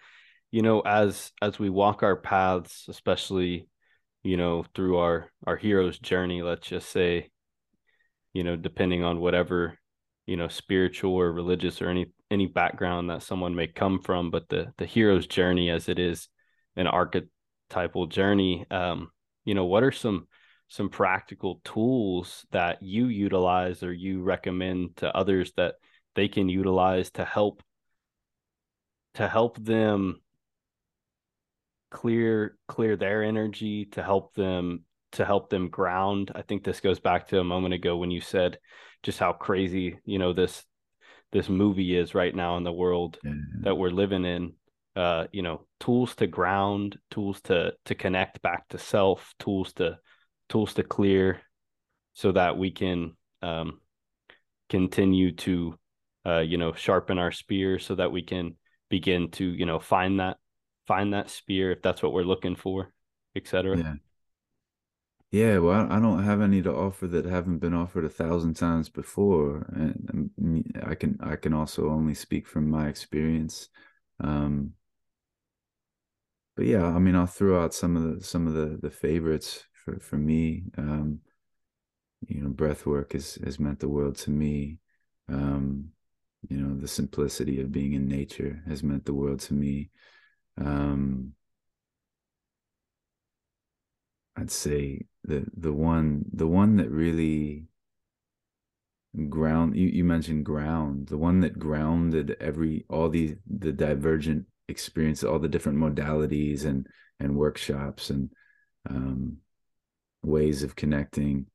[0.50, 3.66] you know as as we walk our paths especially
[4.24, 7.30] you know through our our hero's journey let's just say
[8.32, 9.78] you know depending on whatever
[10.26, 14.48] you know spiritual or religious or any any background that someone may come from but
[14.48, 16.28] the the hero's journey as it is
[16.76, 19.10] an archetypal journey um
[19.44, 20.26] you know what are some
[20.68, 25.74] some practical tools that you utilize or you recommend to others that
[26.14, 27.62] they can utilize to help
[29.14, 30.20] to help them
[31.94, 36.98] clear clear their energy to help them to help them ground i think this goes
[36.98, 38.58] back to a moment ago when you said
[39.04, 40.64] just how crazy you know this
[41.30, 43.30] this movie is right now in the world yeah.
[43.62, 44.52] that we're living in
[44.96, 49.96] uh you know tools to ground tools to to connect back to self tools to
[50.48, 51.40] tools to clear
[52.12, 53.78] so that we can um
[54.68, 55.78] continue to
[56.26, 58.56] uh you know sharpen our spear so that we can
[58.90, 60.38] begin to you know find that
[60.86, 62.92] find that spear if that's what we're looking for,
[63.36, 63.76] etc.
[63.76, 63.94] Yeah.
[65.30, 68.88] Yeah, well, I don't have any to offer that haven't been offered a thousand times
[68.88, 70.30] before, and
[70.84, 73.68] I can I can also only speak from my experience.
[74.20, 74.74] Um,
[76.54, 79.64] but yeah, I mean, I'll throw out some of the some of the the favorites
[79.72, 80.66] for for me.
[80.78, 81.18] Um,
[82.28, 84.78] you know, breath work has has meant the world to me.
[85.28, 85.90] Um,
[86.48, 89.90] you know, the simplicity of being in nature has meant the world to me.
[90.58, 91.34] Um,
[94.36, 97.66] I'd say the the one the one that really
[99.28, 101.08] ground you, you mentioned ground.
[101.08, 106.86] The one that grounded every all the the divergent experience all the different modalities and
[107.20, 108.30] and workshops and
[108.88, 109.38] um,
[110.22, 111.46] ways of connecting.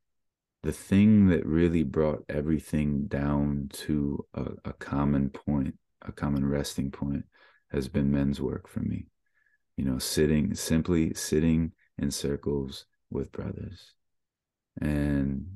[0.62, 6.90] The thing that really brought everything down to a, a common point a common resting
[6.90, 7.24] point
[7.70, 9.06] has been men's work for me
[9.76, 13.94] you know sitting simply sitting in circles with brothers
[14.80, 15.46] and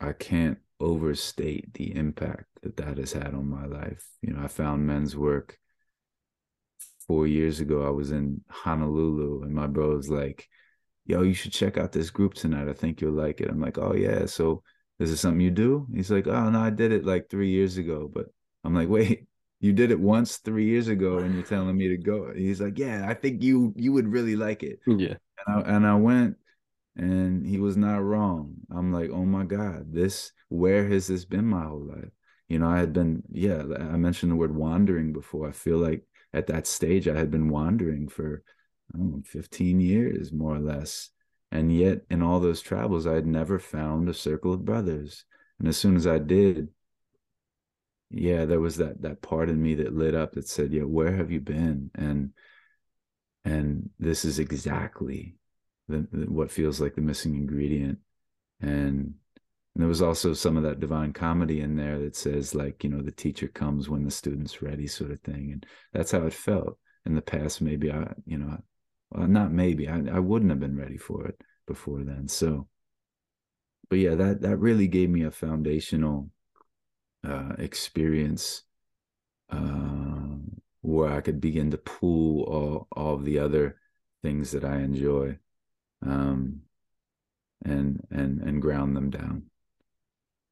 [0.00, 4.04] I can't overstate the impact that that has had on my life.
[4.20, 5.58] You know, I found men's work
[7.06, 7.86] four years ago.
[7.86, 10.48] I was in Honolulu, and my bro was like,
[11.06, 12.68] "Yo, you should check out this group tonight.
[12.68, 14.62] I think you'll like it." I'm like, "Oh yeah." So
[14.98, 15.86] this is something you do?
[15.94, 18.26] He's like, "Oh no, I did it like three years ago." But
[18.64, 19.26] I'm like, "Wait,
[19.62, 22.78] you did it once three years ago, and you're telling me to go?" He's like,
[22.78, 25.14] "Yeah, I think you you would really like it." Yeah.
[25.46, 26.36] And I, and I went
[26.96, 28.54] and he was not wrong.
[28.70, 32.10] I'm like, oh my God, this, where has this been my whole life?
[32.48, 35.48] You know, I had been, yeah, I mentioned the word wandering before.
[35.48, 38.42] I feel like at that stage, I had been wandering for,
[38.94, 41.10] I don't know, 15 years, more or less.
[41.50, 45.24] And yet, in all those travels, I had never found a circle of brothers.
[45.58, 46.68] And as soon as I did,
[48.12, 51.16] yeah, there was that that part in me that lit up that said, "Yeah, where
[51.16, 52.32] have you been?" And
[53.44, 55.36] and this is exactly
[55.88, 57.98] the, the, what feels like the missing ingredient.
[58.60, 59.14] And, and
[59.74, 63.02] there was also some of that divine comedy in there that says like you know
[63.02, 65.50] the teacher comes when the student's ready sort of thing.
[65.52, 66.78] And that's how it felt.
[67.04, 68.58] In the past maybe i you know
[69.10, 72.28] well, not maybe I, I wouldn't have been ready for it before then.
[72.28, 72.68] So
[73.90, 76.30] but yeah that that really gave me a foundational
[77.26, 78.62] uh, experience
[79.50, 80.36] uh,
[80.80, 83.76] where i could begin to pull all all the other
[84.22, 85.36] things that i enjoy
[86.06, 86.62] um,
[87.64, 89.44] and and and ground them down.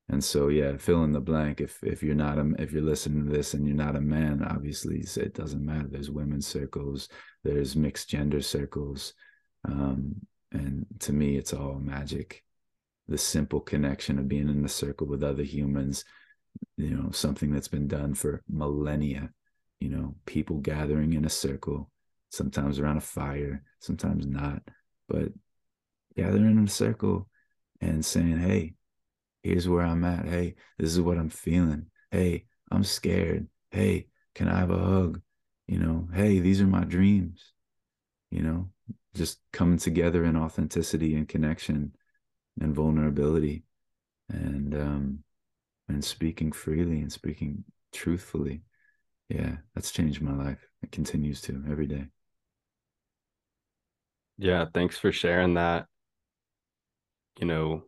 [0.09, 1.61] And so, yeah, fill in the blank.
[1.61, 4.45] If if you're not a, if you're listening to this and you're not a man,
[4.45, 5.89] obviously it doesn't matter.
[5.89, 7.09] There's women's circles,
[7.45, 9.15] there's mixed gender circles,
[9.65, 10.15] um,
[10.53, 12.45] and to me, it's all magic.
[13.09, 16.05] The simple connection of being in the circle with other humans,
[16.77, 19.31] you know, something that's been done for millennia.
[19.81, 21.91] You know, people gathering in a circle,
[22.31, 24.63] sometimes around a fire, sometimes not
[25.11, 25.29] but
[26.17, 27.29] gathering in a circle
[27.81, 28.75] and saying, hey,
[29.43, 30.27] here's where I'm at.
[30.27, 31.87] Hey, this is what I'm feeling.
[32.11, 33.49] Hey, I'm scared.
[33.73, 35.21] Hey, can I have a hug?
[35.67, 37.53] You know, hey, these are my dreams.
[38.31, 38.71] You know,
[39.15, 41.93] just coming together in authenticity and connection
[42.61, 43.65] and vulnerability
[44.29, 45.25] and um
[45.95, 48.63] and speaking freely and speaking truthfully.
[49.29, 50.67] Yeah, that's changed my life.
[50.83, 52.07] It continues to every day.
[54.39, 55.87] Yeah, thanks for sharing that.
[57.39, 57.85] You know,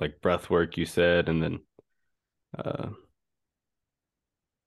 [0.00, 1.60] like breath work you said, and then
[2.58, 2.88] uh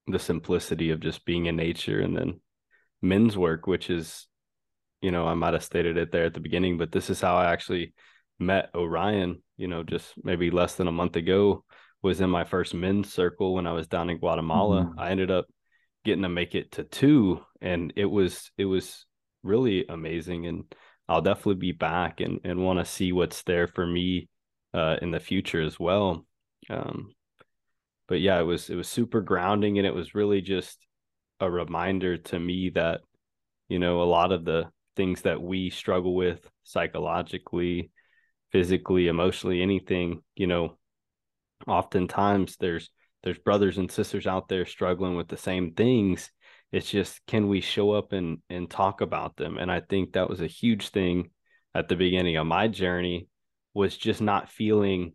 [0.08, 2.40] the simplicity of just being in nature and then
[3.02, 4.28] men's work, which is,
[5.02, 7.38] you know, I might have stated it there at the beginning, but this is how
[7.38, 7.94] I actually
[8.40, 11.64] met Orion, you know, just maybe less than a month ago,
[12.02, 14.86] was in my first men's circle when I was down in Guatemala.
[14.86, 15.00] Mm-hmm.
[15.00, 15.46] I ended up
[16.06, 19.06] getting to make it to two and it was it was
[19.44, 20.64] really amazing and
[21.08, 24.30] I'll definitely be back and, and want to see what's there for me
[24.74, 26.26] uh, in the future as well.
[26.70, 27.14] Um,
[28.08, 30.78] but yeah, it was it was super grounding and it was really just
[31.40, 33.02] a reminder to me that
[33.68, 37.92] you know a lot of the things that we struggle with psychologically,
[38.52, 40.78] physically, emotionally, anything, you know,
[41.68, 42.90] oftentimes there's
[43.24, 46.32] there's brothers and sisters out there struggling with the same things
[46.72, 49.58] it's just can we show up and and talk about them?
[49.58, 51.32] And I think that was a huge thing
[51.74, 53.28] at the beginning of my journey
[53.74, 55.14] was just not feeling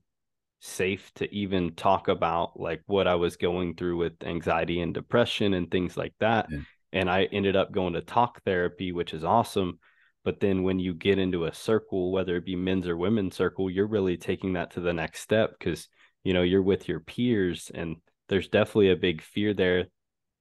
[0.61, 5.55] safe to even talk about like what I was going through with anxiety and depression
[5.55, 6.47] and things like that.
[6.51, 6.61] Yeah.
[6.93, 9.79] And I ended up going to talk therapy, which is awesome.
[10.25, 13.69] But then when you get into a circle, whether it be men's or women's circle,
[13.69, 15.89] you're really taking that to the next step because
[16.25, 17.97] you know you're with your peers and
[18.29, 19.87] there's definitely a big fear there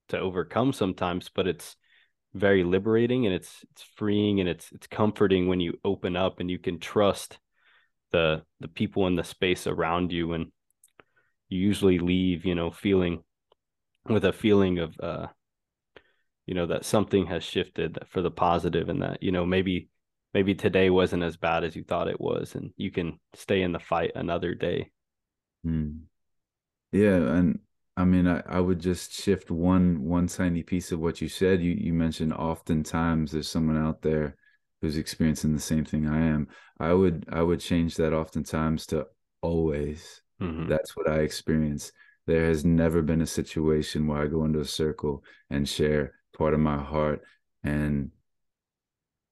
[0.09, 1.75] to overcome sometimes, but it's
[2.33, 6.49] very liberating and it's it's freeing and it's it's comforting when you open up and
[6.49, 7.37] you can trust
[8.11, 10.51] the the people in the space around you and
[11.49, 13.23] you usually leave, you know, feeling
[14.07, 15.27] with a feeling of uh
[16.45, 19.89] you know that something has shifted for the positive and that you know maybe
[20.33, 23.71] maybe today wasn't as bad as you thought it was and you can stay in
[23.71, 24.91] the fight another day
[25.65, 25.99] mm.
[26.91, 27.59] Yeah, and
[27.97, 31.61] I mean, I, I would just shift one one tiny piece of what you said.
[31.61, 34.35] You you mentioned oftentimes there's someone out there
[34.81, 36.47] who's experiencing the same thing I am.
[36.79, 39.07] I would I would change that oftentimes to
[39.41, 40.21] always.
[40.41, 40.67] Mm-hmm.
[40.67, 41.91] That's what I experience.
[42.27, 46.53] There has never been a situation where I go into a circle and share part
[46.53, 47.21] of my heart
[47.63, 48.11] and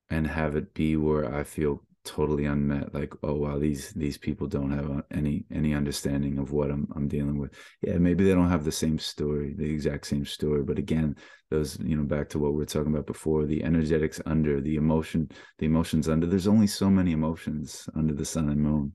[0.09, 4.47] and have it be where I feel totally unmet like oh wow these these people
[4.47, 7.53] don't have uh, any any understanding of what I'm I'm dealing with.
[7.81, 11.15] Yeah maybe they don't have the same story the exact same story but again
[11.49, 14.75] those you know back to what we are talking about before the energetics under the
[14.75, 15.29] emotion
[15.59, 18.91] the emotions under there's only so many emotions under the sun and moon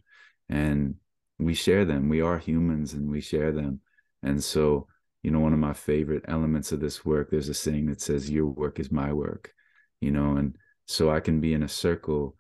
[0.48, 0.94] and
[1.38, 2.08] we share them.
[2.08, 3.80] We are humans and we share them.
[4.22, 4.88] And so
[5.26, 8.30] you know one of my favorite elements of this work there's a saying that says
[8.30, 9.52] your work is my work
[10.00, 10.54] you know and
[10.86, 12.36] so I can be in a circle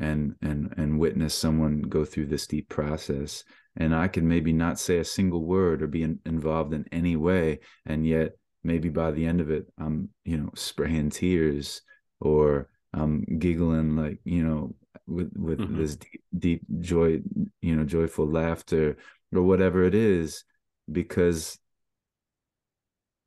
[0.00, 3.44] and and and witness someone go through this deep process
[3.76, 7.16] and i can maybe not say a single word or be in, involved in any
[7.16, 8.32] way and yet
[8.64, 11.82] maybe by the end of it i'm you know spraying tears
[12.20, 14.74] or i'm giggling like you know
[15.06, 15.78] with with mm-hmm.
[15.78, 17.20] this deep, deep joy
[17.60, 18.96] you know joyful laughter
[19.34, 20.44] or whatever it is
[20.90, 21.58] because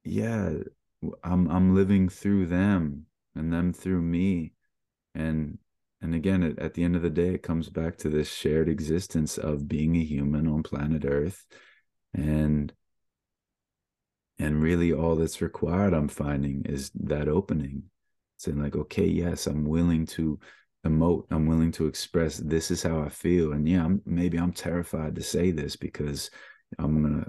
[0.03, 0.51] yeah
[1.23, 3.05] i'm i'm living through them
[3.35, 4.53] and them through me
[5.15, 5.57] and
[6.03, 8.69] and again at, at the end of the day it comes back to this shared
[8.69, 11.45] existence of being a human on planet earth.
[12.13, 12.71] And
[14.39, 17.83] and really all that's required i'm finding is that opening
[18.37, 20.39] saying like okay yes i'm willing to
[20.85, 21.23] emote.
[21.31, 23.53] I'm willing to express this is how i feel.
[23.53, 26.29] And yeah I'm, maybe i'm terrified to say this because
[26.77, 27.25] i'm gonna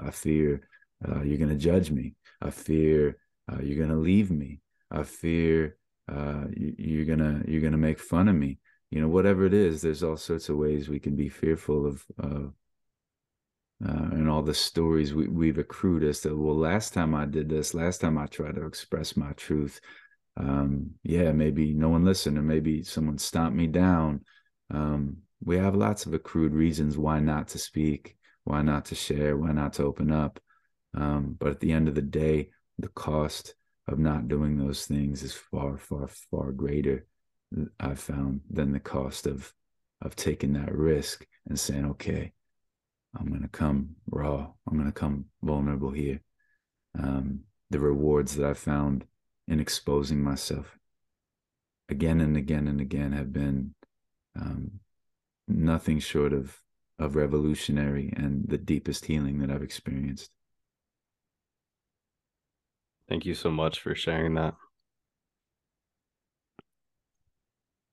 [0.00, 0.62] i, I fear
[1.06, 2.14] uh, you're gonna judge me.
[2.40, 3.18] I fear
[3.50, 4.60] uh, you're gonna leave me.
[4.90, 5.76] I fear
[6.10, 8.58] uh, you, are gonna you're gonna make fun of me.
[8.90, 12.04] You know whatever it is there's all sorts of ways we can be fearful of
[12.22, 12.48] uh,
[13.80, 17.74] and all the stories we, we've accrued as to well last time i did this
[17.74, 19.82] last time i tried to express my truth
[20.36, 24.24] um, yeah maybe no one listened or maybe someone stomped me down.
[24.70, 29.36] Um, we have lots of accrued reasons why not to speak why not to share
[29.36, 30.40] why not to open up.
[30.94, 33.54] Um, but at the end of the day the cost
[33.88, 37.06] of not doing those things is far, far, far greater.
[37.78, 39.52] I've found than the cost of
[40.02, 42.32] of taking that risk and saying, okay,
[43.18, 44.48] I'm gonna come raw.
[44.68, 46.20] I'm gonna come vulnerable here.
[46.98, 49.06] Um, the rewards that I found
[49.48, 50.76] in exposing myself
[51.88, 53.74] again and again and again have been
[54.38, 54.80] um,
[55.48, 56.60] nothing short of
[56.98, 60.30] of revolutionary and the deepest healing that I've experienced.
[63.08, 64.54] Thank you so much for sharing that.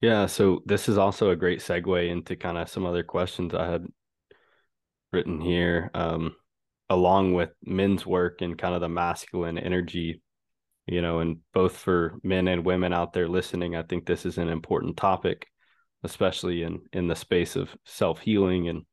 [0.01, 3.71] Yeah, so this is also a great segue into kind of some other questions I
[3.71, 3.85] had
[5.13, 6.35] written here, um,
[6.89, 10.21] along with men's work and kind of the masculine energy,
[10.87, 14.37] you know, and both for men and women out there listening, I think this is
[14.37, 15.47] an important topic,
[16.03, 18.85] especially in in the space of self healing and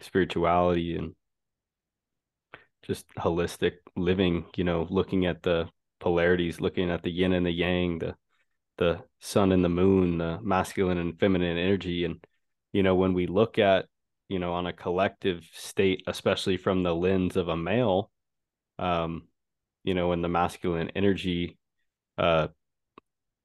[0.00, 1.14] spirituality and
[2.86, 5.68] just holistic living, you know, looking at the
[6.00, 8.14] polarities, looking at the yin and the yang, the
[8.78, 12.04] the sun and the moon, the masculine and feminine energy.
[12.04, 12.22] And,
[12.72, 13.86] you know, when we look at,
[14.28, 18.10] you know, on a collective state, especially from the lens of a male,
[18.78, 19.28] um,
[19.82, 21.56] you know, in the masculine energy,
[22.18, 22.48] uh,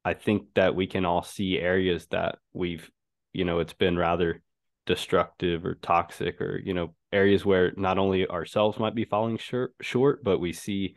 [0.04, 2.90] I think that we can all see areas that we've,
[3.32, 4.42] you know, it's been rather
[4.86, 9.74] destructive or toxic or you know areas where not only ourselves might be falling short
[9.80, 10.96] short but we see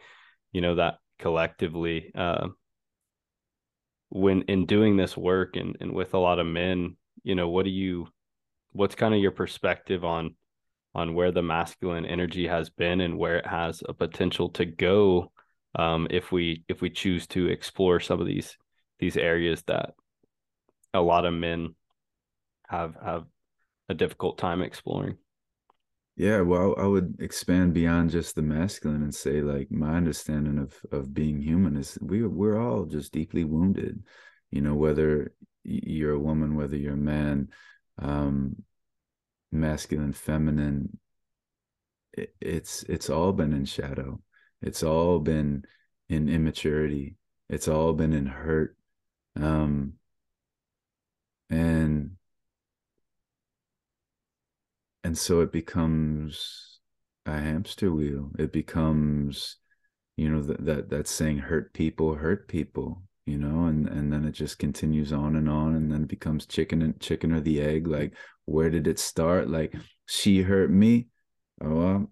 [0.52, 2.48] you know that collectively uh,
[4.10, 7.66] when in doing this work and and with a lot of men you know what
[7.66, 8.08] do you
[8.72, 10.36] what's kind of your perspective on
[10.94, 15.32] on where the masculine energy has been and where it has a potential to go
[15.78, 18.58] um, if we if we choose to explore some of these
[19.00, 19.94] these areas that
[20.94, 21.76] a lot of men
[22.68, 23.26] have have
[23.90, 25.18] a difficult time exploring.
[26.18, 30.74] Yeah, well, I would expand beyond just the masculine and say, like, my understanding of
[30.92, 34.02] of being human is we we're all just deeply wounded.
[34.50, 37.50] You know, whether you're a woman, whether you're a man,
[38.00, 38.64] um,
[39.52, 40.98] masculine, feminine,
[42.14, 44.22] it, it's it's all been in shadow.
[44.62, 45.66] It's all been
[46.08, 47.16] in immaturity.
[47.50, 48.78] It's all been in hurt.
[49.36, 49.94] Um,
[51.50, 52.12] and
[55.06, 56.80] and so it becomes
[57.28, 58.32] a hamster wheel.
[58.40, 59.58] It becomes
[60.18, 64.26] you know that that that saying hurt people hurt people you know and and then
[64.26, 67.86] it just continues on and on and then becomes chicken and chicken or the egg
[67.88, 68.14] like
[68.46, 69.48] where did it start?
[69.50, 69.76] Like
[70.08, 71.08] she hurt me.
[71.64, 72.08] Oh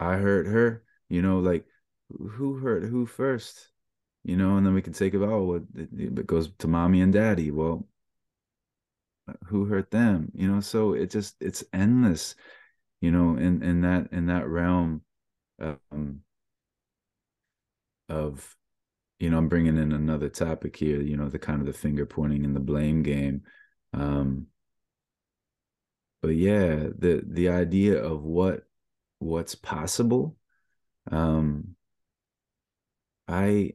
[0.00, 1.66] I hurt her, you know, like
[2.08, 3.68] who hurt who first,
[4.24, 7.12] you know, and then we can take it, oh, it, it goes to mommy and
[7.12, 7.50] daddy.
[7.50, 7.86] Well,
[9.46, 10.60] who hurt them, you know?
[10.60, 12.34] So it just, it's endless,
[13.00, 15.02] you know, in, in that, in that realm
[15.60, 16.20] um,
[18.08, 18.56] of,
[19.18, 22.06] you know, I'm bringing in another topic here, you know, the kind of the finger
[22.06, 23.42] pointing and the blame game.
[23.92, 24.48] Um,
[26.20, 28.64] but yeah, the, the idea of what
[29.24, 30.36] what's possible
[31.10, 31.74] um
[33.28, 33.72] i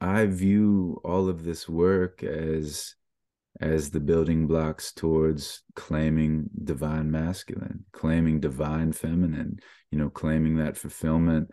[0.00, 2.94] i view all of this work as
[3.60, 9.58] as the building blocks towards claiming divine masculine claiming divine feminine
[9.90, 11.50] you know claiming that fulfillment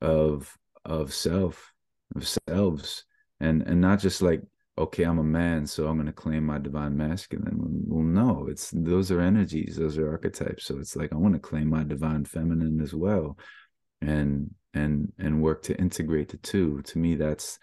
[0.00, 1.72] of of self
[2.14, 3.04] of selves
[3.40, 4.42] and and not just like
[4.78, 7.56] okay, I'm a man, so I'm going to claim my divine masculine.
[7.86, 10.64] Well, no, it's those are energies, those are archetypes.
[10.64, 13.38] So it's like I want to claim my divine feminine as well,
[14.00, 16.82] and and and work to integrate the two.
[16.82, 17.58] To me, that's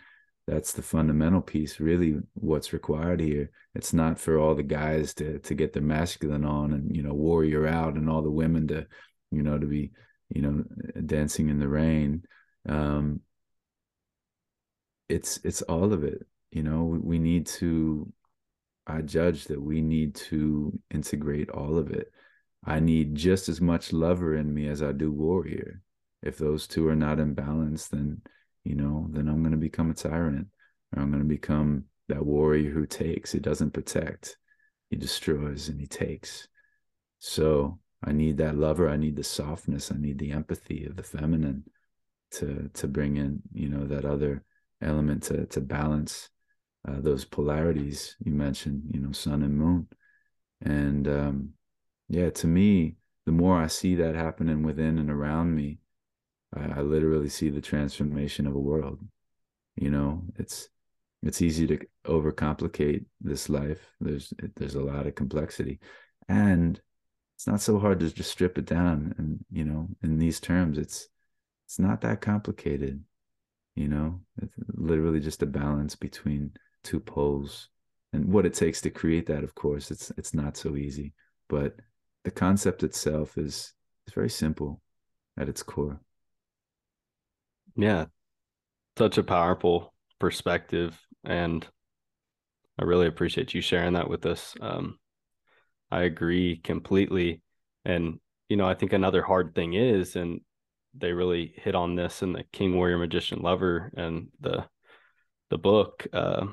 [0.48, 1.80] that's the fundamental piece.
[1.80, 3.50] Really, what's required here.
[3.76, 7.14] It's not for all the guys to to get their masculine on and you know
[7.14, 8.86] warrior out, and all the women to
[9.32, 9.92] you know to be
[10.30, 10.64] you know
[11.06, 12.24] dancing in the rain.
[12.68, 13.22] Um,
[15.10, 18.12] it's it's all of it you know we need to
[18.88, 22.12] i judge that we need to integrate all of it
[22.66, 25.82] i need just as much lover in me as i do warrior
[26.22, 28.22] if those two are not in balance then
[28.64, 30.48] you know then i'm going to become a tyrant.
[30.96, 33.32] I'm going to become that warrior who takes.
[33.32, 34.38] He doesn't protect.
[34.90, 36.48] He destroys and he takes.
[37.20, 38.90] So i need that lover.
[38.90, 39.92] I need the softness.
[39.92, 41.64] I need the empathy of the feminine
[42.32, 44.44] to to bring in you know that other
[44.82, 46.30] element to to balance
[46.88, 49.88] uh, those polarities you mentioned, you know, sun and moon.
[50.62, 51.50] And um,
[52.10, 52.96] yeah, to me,
[53.26, 55.80] the more I see that happening within and around me,
[56.56, 59.00] I, I literally see the transformation of a world.
[59.76, 60.70] You know, it's
[61.24, 63.80] it's easy to overcomplicate this life.
[64.00, 65.80] There's there's a lot of complexity,
[66.28, 66.80] and
[67.36, 69.16] it's not so hard to just strip it down.
[69.18, 71.08] And you know, in these terms, it's
[71.66, 73.04] it's not that complicated.
[73.76, 76.52] You know, it's literally just a balance between
[76.84, 77.70] two poles
[78.14, 81.14] and what it takes to create that of course it's it's not so easy
[81.50, 81.76] but
[82.24, 83.74] the concept itself is
[84.08, 84.82] is very simple
[85.38, 86.00] at its core
[87.76, 88.06] yeah.
[88.98, 91.68] Such a powerful perspective and
[92.80, 94.56] i really appreciate you sharing that with us.
[94.62, 94.98] Um,
[95.92, 97.42] i agree completely
[97.84, 98.20] and
[98.50, 100.42] you know i think another hard thing is and
[100.96, 104.66] they really hit on this in the king warrior magician lover and the
[105.50, 106.46] the book uh,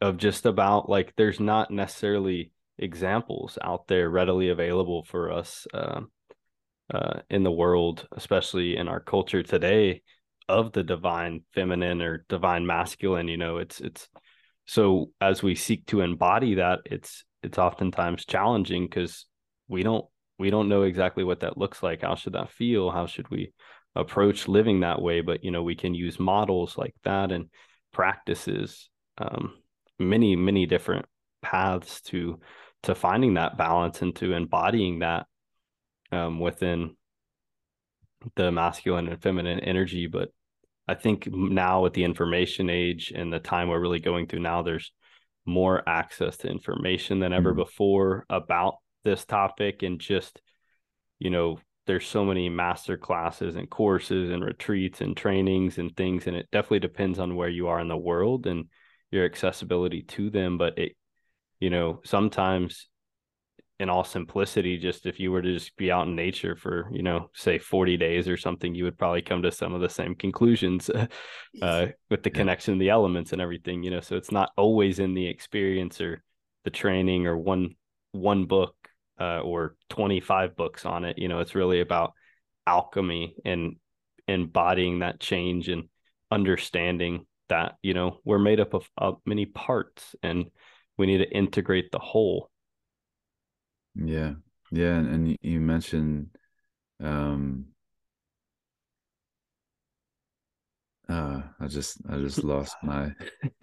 [0.00, 6.00] of just about like there's not necessarily examples out there readily available for us uh,
[6.92, 10.02] uh, in the world, especially in our culture today,
[10.48, 13.28] of the divine feminine or divine masculine.
[13.28, 14.08] You know, it's it's
[14.66, 19.26] so as we seek to embody that, it's it's oftentimes challenging because
[19.68, 20.04] we don't
[20.38, 22.02] we don't know exactly what that looks like.
[22.02, 22.90] How should that feel?
[22.90, 23.52] How should we
[23.94, 25.20] approach living that way?
[25.20, 27.48] But you know, we can use models like that and
[27.92, 29.54] practices um,
[29.98, 31.06] many many different
[31.42, 32.40] paths to
[32.82, 35.26] to finding that balance and to embodying that
[36.14, 36.96] um, within
[38.36, 40.30] the masculine and feminine energy but
[40.88, 44.62] i think now with the information age and the time we're really going through now
[44.62, 44.92] there's
[45.46, 47.60] more access to information than ever mm-hmm.
[47.60, 50.40] before about this topic and just
[51.18, 56.26] you know there's so many master classes and courses and retreats and trainings and things
[56.26, 58.66] and it definitely depends on where you are in the world and
[59.10, 60.96] your accessibility to them but it
[61.60, 62.88] you know sometimes
[63.84, 67.02] in all simplicity just if you were to just be out in nature for you
[67.02, 70.14] know say 40 days or something you would probably come to some of the same
[70.14, 70.88] conclusions
[71.62, 72.34] uh, with the yeah.
[72.34, 76.00] connection of the elements and everything you know so it's not always in the experience
[76.00, 76.24] or
[76.64, 77.74] the training or one
[78.12, 78.74] one book
[79.20, 82.14] uh, or 25 books on it you know it's really about
[82.66, 83.76] alchemy and
[84.28, 85.90] embodying that change and
[86.30, 90.46] understanding that you know we're made up of, of many parts and
[90.96, 92.48] we need to integrate the whole
[93.94, 94.34] yeah.
[94.70, 96.30] Yeah and you mentioned
[97.00, 97.66] um
[101.08, 103.12] uh i just i just lost my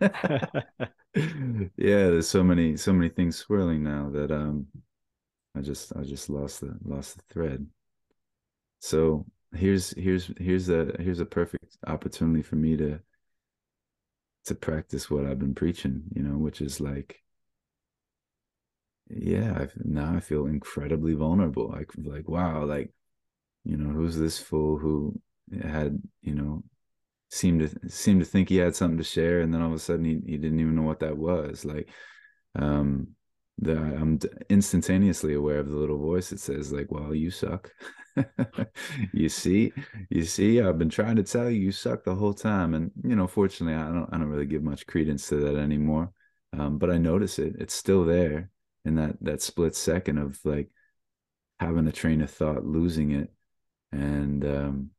[0.00, 4.66] yeah there's so many so many things swirling now that um
[5.56, 7.66] i just i just lost the lost the thread.
[8.80, 13.00] So here's here's here's a here's a perfect opportunity for me to
[14.46, 17.22] to practice what I've been preaching, you know, which is like
[19.10, 21.68] yeah, I, now I feel incredibly vulnerable.
[21.70, 22.92] Like, like, wow, like,
[23.64, 25.20] you know, who's this fool who
[25.62, 26.62] had, you know,
[27.30, 29.78] seemed to seemed to think he had something to share, and then all of a
[29.78, 31.64] sudden he, he didn't even know what that was.
[31.64, 31.88] Like,
[32.56, 33.08] um,
[33.58, 34.18] the I'm
[34.50, 37.72] instantaneously aware of the little voice that says, like, "Well, you suck."
[39.12, 39.72] you see,
[40.10, 43.16] you see, I've been trying to tell you, you suck the whole time, and you
[43.16, 46.12] know, fortunately, I don't, I don't really give much credence to that anymore.
[46.58, 48.50] Um, but I notice it; it's still there
[48.84, 50.70] in that that split second of like
[51.60, 53.32] having a train of thought, losing it,
[53.92, 54.90] and um,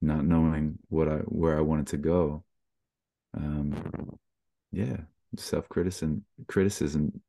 [0.00, 2.44] not knowing what I where I wanted to go.
[3.36, 4.18] Um,
[4.72, 4.98] yeah,
[5.36, 7.20] self criticism criticism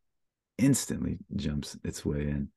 [0.57, 2.49] instantly jumps its way in,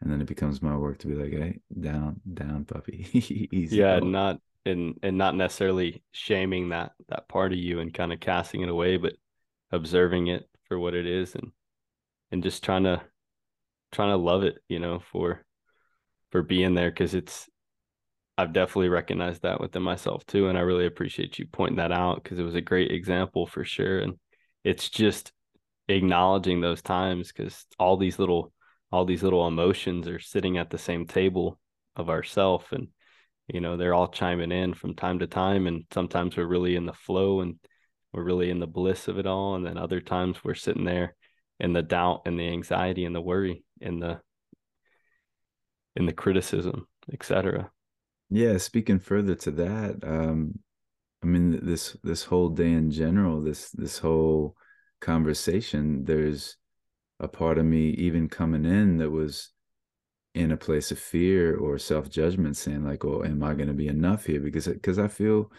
[0.00, 3.06] and then it becomes my work to be like, hey, down, down, puppy,
[3.52, 3.76] easy.
[3.76, 8.20] Yeah, not and and not necessarily shaming that that part of you and kind of
[8.20, 9.14] casting it away, but
[9.72, 11.52] observing it for what it is and
[12.34, 13.00] and just trying to
[13.92, 15.44] trying to love it, you know, for
[16.32, 17.48] for being there because it's
[18.36, 20.48] I've definitely recognized that within myself too.
[20.48, 23.64] And I really appreciate you pointing that out because it was a great example for
[23.64, 24.00] sure.
[24.00, 24.14] And
[24.64, 25.32] it's just
[25.88, 28.52] acknowledging those times because all these little
[28.90, 31.58] all these little emotions are sitting at the same table
[31.94, 32.88] of ourself and
[33.48, 36.86] you know they're all chiming in from time to time and sometimes we're really in
[36.86, 37.58] the flow and
[38.12, 41.14] we're really in the bliss of it all and then other times we're sitting there
[41.60, 44.20] in the doubt and the anxiety and the worry and the
[45.96, 47.70] in the criticism etc
[48.30, 50.58] yeah, speaking further to that, um,
[51.22, 54.56] I mean this this whole day in general, this this whole
[55.00, 56.56] conversation, there's
[57.20, 59.50] a part of me even coming in that was
[60.34, 63.86] in a place of fear or self-judgment saying like oh am i going to be
[63.88, 64.40] enough here?
[64.40, 65.52] Because because i feel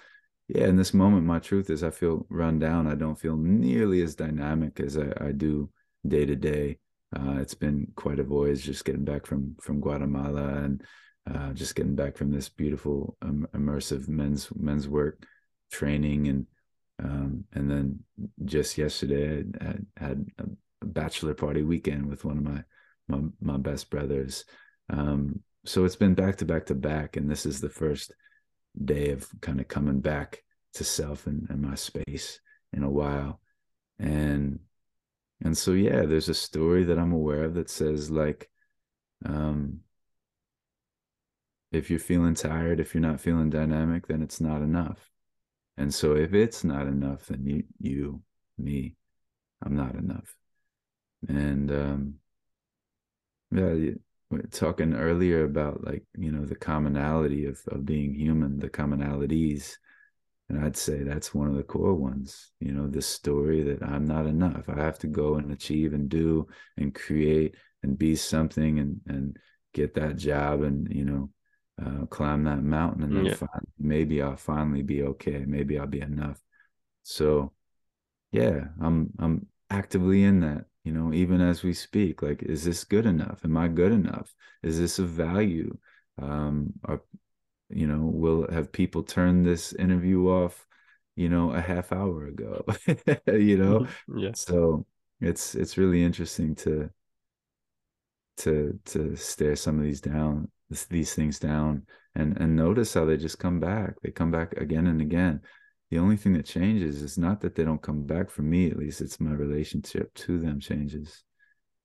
[0.49, 2.87] yeah in this moment my truth is i feel run down.
[2.87, 5.69] I don't feel nearly as dynamic as i, I do
[6.07, 6.77] day to day
[7.15, 10.83] uh, it's been quite a voyage just getting back from from guatemala and
[11.33, 15.25] uh, just getting back from this beautiful um, immersive men's men's work
[15.71, 16.45] training and
[17.03, 17.99] um, and then
[18.45, 22.63] just yesterday I had, had a bachelor party weekend with one of my
[23.07, 24.45] my, my best brothers.
[24.89, 28.13] Um, so it's been back to back to back and this is the first
[28.83, 30.43] day of kind of coming back
[30.73, 32.39] to self and, and my space
[32.73, 33.39] in a while.
[33.99, 34.59] And
[35.43, 38.49] and so yeah there's a story that i'm aware of that says like
[39.25, 39.79] um
[41.75, 45.11] if you're feeling tired, if you're not feeling dynamic, then it's not enough.
[45.77, 48.21] And so if it's not enough, then you, you,
[48.57, 48.95] me,
[49.63, 50.35] I'm not enough.
[51.27, 52.13] And um,
[53.51, 53.91] yeah,
[54.29, 59.75] we're talking earlier about like you know the commonality of of being human, the commonalities,
[60.49, 62.51] and I'd say that's one of the core ones.
[62.59, 64.69] You know, this story that I'm not enough.
[64.69, 69.37] I have to go and achieve and do and create and be something and and
[69.73, 71.29] get that job and you know
[71.83, 73.33] uh, climb that mountain and then yeah.
[73.33, 75.43] find, maybe I'll finally be okay.
[75.45, 76.39] Maybe I'll be enough.
[77.03, 77.53] So
[78.31, 82.21] yeah, I'm I'm actively in that, you know, even as we speak.
[82.21, 83.41] Like, is this good enough?
[83.43, 84.33] Am I good enough?
[84.63, 85.77] Is this of value?
[86.21, 87.01] Um, are
[87.69, 90.65] you know, will have people turn this interview off,
[91.15, 92.65] you know, a half hour ago?
[93.27, 93.79] you know?
[93.81, 94.19] Mm-hmm.
[94.19, 94.31] Yeah.
[94.35, 94.85] So
[95.21, 96.89] it's it's really interesting to
[98.37, 100.49] to to stare some of these down
[100.89, 101.85] these things down
[102.15, 105.39] and and notice how they just come back they come back again and again
[105.91, 108.77] the only thing that changes is not that they don't come back for me at
[108.77, 111.23] least it's my relationship to them changes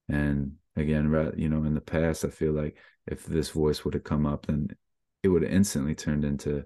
[0.09, 2.77] and again right, you know in the past i feel like
[3.07, 4.69] if this voice would have come up then
[5.23, 6.65] it would have instantly turned into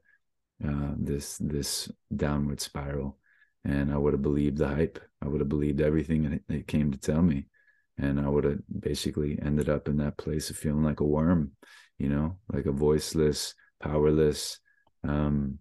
[0.64, 3.18] uh, this this downward spiral
[3.64, 6.98] and i would have believed the hype i would have believed everything it came to
[6.98, 7.46] tell me
[7.98, 11.50] and i would have basically ended up in that place of feeling like a worm
[11.98, 14.58] you know, like a voiceless, powerless,
[15.06, 15.58] um,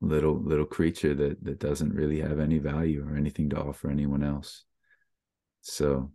[0.00, 4.22] little little creature that that doesn't really have any value or anything to offer anyone
[4.22, 4.64] else.
[5.62, 6.10] So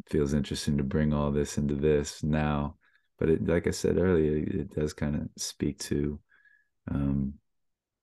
[0.00, 2.76] it feels interesting to bring all this into this now.
[3.18, 6.20] But it, like I said earlier, it does kind of speak to
[6.90, 7.34] um,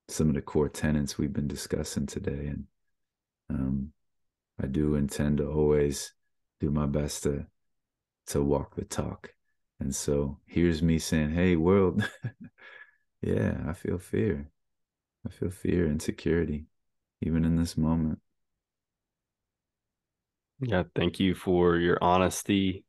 [0.10, 2.66] some of the core tenets we've been discussing today, and
[3.50, 3.94] um,
[4.62, 6.14] I do intend to always
[6.60, 7.48] do my best to
[8.28, 9.36] to walk the talk
[9.80, 12.08] and so here's me saying, Hey, world,
[13.22, 14.50] yeah, I feel fear.
[15.26, 16.66] I feel fear, insecurity,
[17.22, 18.20] even in this moment.
[20.62, 22.86] Yeah, thank you for your honesty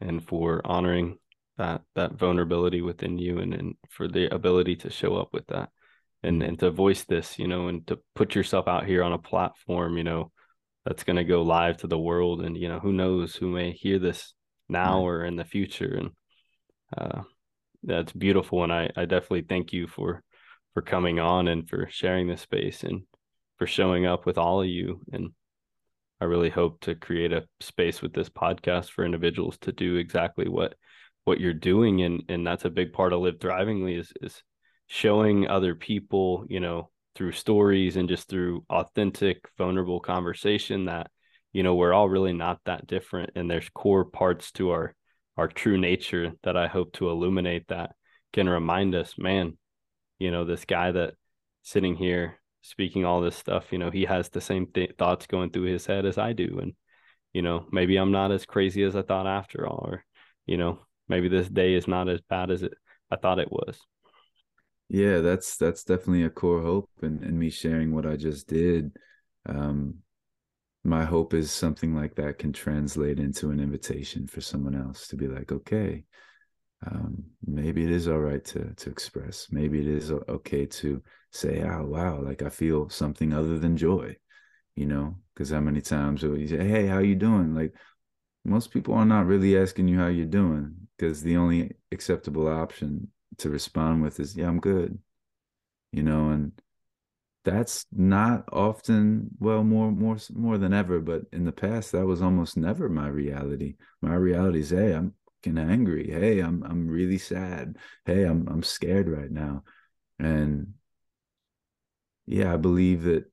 [0.00, 1.18] and for honoring
[1.56, 5.70] that that vulnerability within you and, and for the ability to show up with that
[6.22, 9.18] and and to voice this, you know, and to put yourself out here on a
[9.18, 10.32] platform, you know,
[10.84, 13.72] that's going to go live to the world and you know who knows who may
[13.72, 14.34] hear this
[14.68, 15.04] now right.
[15.04, 15.94] or in the future.
[15.94, 16.10] And
[16.96, 17.22] uh,
[17.82, 18.64] that's beautiful.
[18.64, 20.22] And I, I definitely thank you for
[20.72, 23.02] for coming on and for sharing this space and
[23.58, 25.00] for showing up with all of you.
[25.12, 25.30] And
[26.20, 30.48] I really hope to create a space with this podcast for individuals to do exactly
[30.48, 30.74] what
[31.24, 34.42] what you're doing and and that's a big part of live thrivingly is is
[34.86, 41.10] showing other people you know through stories and just through authentic vulnerable conversation that
[41.52, 44.94] you know we're all really not that different and there's core parts to our
[45.36, 47.92] our true nature that i hope to illuminate that
[48.32, 49.56] can remind us man
[50.18, 51.14] you know this guy that
[51.62, 55.50] sitting here speaking all this stuff you know he has the same th- thoughts going
[55.50, 56.74] through his head as i do and
[57.32, 60.04] you know maybe i'm not as crazy as i thought after all or
[60.46, 60.78] you know
[61.08, 62.72] maybe this day is not as bad as it
[63.10, 63.78] i thought it was.
[64.88, 68.92] Yeah that's that's definitely a core hope and and me sharing what i just did.
[69.46, 69.96] Um
[70.86, 75.16] my hope is something like that can translate into an invitation for someone else to
[75.16, 76.04] be like okay
[76.86, 79.48] um, maybe it is all right to to express.
[79.50, 84.14] Maybe it is okay to say oh wow like i feel something other than joy
[84.76, 85.16] you know?
[85.34, 87.54] Because how many times will you say hey how you doing?
[87.54, 87.74] Like
[88.44, 93.08] most people are not really asking you how you're doing because the only acceptable option
[93.38, 94.98] to respond with is yeah i'm good
[95.92, 96.52] you know and
[97.44, 102.22] that's not often well more more more than ever but in the past that was
[102.22, 103.76] almost never my reality.
[104.00, 106.10] My reality is hey i'm fucking angry.
[106.10, 107.76] Hey i'm i'm really sad.
[108.06, 109.62] Hey i'm i'm scared right now.
[110.18, 110.74] And
[112.26, 113.30] yeah i believe that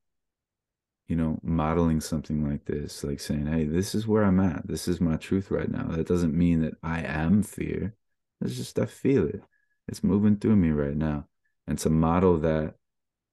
[1.12, 4.66] you know modeling something like this like saying hey this is where i'm at.
[4.66, 5.88] This is my truth right now.
[5.90, 7.94] That doesn't mean that i am fear.
[8.40, 9.42] It's just i feel it.
[9.90, 11.26] It's moving through me right now.
[11.68, 12.76] And to model that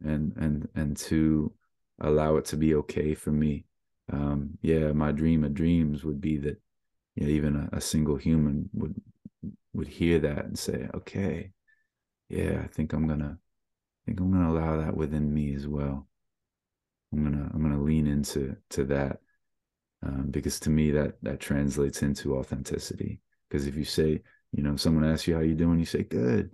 [0.05, 1.53] and and and to
[2.01, 3.65] allow it to be okay for me
[4.13, 6.61] um yeah my dream of dreams would be that
[7.15, 8.97] you know, even a, a single human would
[9.73, 11.53] would hear that and say okay
[12.29, 16.09] yeah i think i'm gonna i think i'm gonna allow that within me as well
[17.13, 19.21] i'm gonna i'm gonna lean into to that
[20.03, 23.21] um, because to me that that translates into authenticity.
[23.49, 26.51] Because if you say you know someone asks you how you doing you say good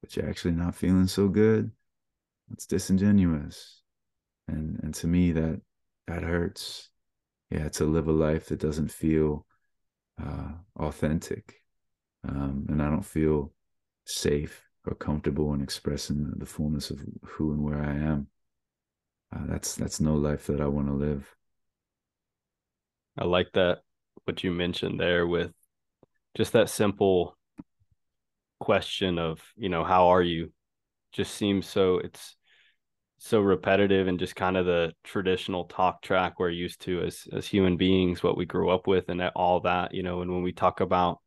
[0.00, 1.70] but you're actually not feeling so good
[2.52, 3.82] it's disingenuous.
[4.48, 5.60] And and to me that
[6.06, 6.88] that hurts.
[7.50, 9.46] Yeah to live a life that doesn't feel
[10.22, 11.62] uh, authentic
[12.28, 13.52] um, and i don't feel
[14.06, 18.26] safe or comfortable in expressing the, the fullness of who and where i am
[19.32, 21.34] uh, that's that's no life that i want to live.
[23.18, 23.80] I like that
[24.24, 25.52] what you mentioned there with
[26.36, 27.36] just that simple
[28.58, 30.52] question of you know how are you?
[31.12, 32.36] Just seems so it's
[33.18, 37.46] so repetitive and just kind of the traditional talk track we're used to as as
[37.46, 40.50] human beings what we grew up with and all that you know and when we
[40.52, 41.20] talk about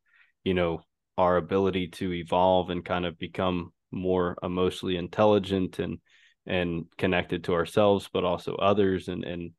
[0.44, 0.82] you know
[1.18, 6.00] our ability to evolve and kind of become more emotionally intelligent and
[6.48, 9.52] and connected to ourselves but also others and and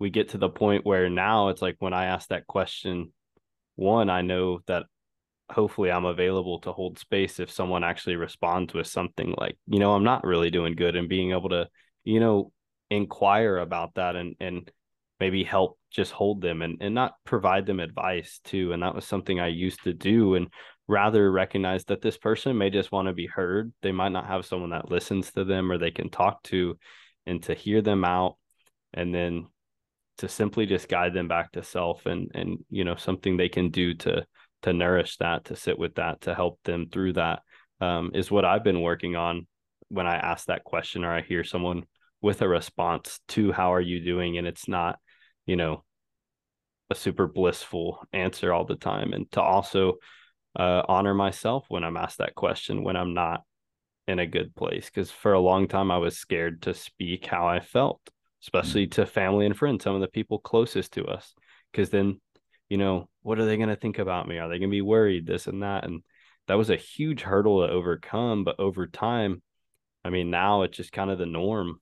[0.00, 3.12] we get to the point where now it's like when i ask that question
[3.76, 4.84] one i know that
[5.50, 9.92] hopefully I'm available to hold space if someone actually responds with something like, you know,
[9.92, 11.68] I'm not really doing good and being able to,
[12.04, 12.52] you know,
[12.90, 14.70] inquire about that and and
[15.20, 18.72] maybe help just hold them and and not provide them advice too.
[18.72, 20.48] And that was something I used to do and
[20.86, 23.72] rather recognize that this person may just want to be heard.
[23.82, 26.78] They might not have someone that listens to them or they can talk to
[27.26, 28.36] and to hear them out
[28.92, 29.46] and then
[30.18, 33.70] to simply just guide them back to self and and you know something they can
[33.70, 34.24] do to
[34.62, 37.42] to nourish that, to sit with that, to help them through that
[37.80, 39.46] um, is what I've been working on
[39.88, 41.84] when I ask that question or I hear someone
[42.22, 44.98] with a response to how are you doing and it's not,
[45.44, 45.84] you know,
[46.88, 49.94] a super blissful answer all the time and to also
[50.56, 53.42] uh, honor myself when I'm asked that question when I'm not
[54.06, 57.46] in a good place because for a long time I was scared to speak how
[57.48, 58.00] I felt,
[58.42, 59.02] especially mm-hmm.
[59.02, 61.34] to family and friends, some of the people closest to us,
[61.72, 62.20] because then
[62.68, 64.38] you know, what are they going to think about me?
[64.38, 65.26] Are they going to be worried?
[65.26, 65.84] This and that.
[65.84, 66.02] And
[66.48, 68.44] that was a huge hurdle to overcome.
[68.44, 69.42] But over time,
[70.04, 71.80] I mean, now it's just kind of the norm.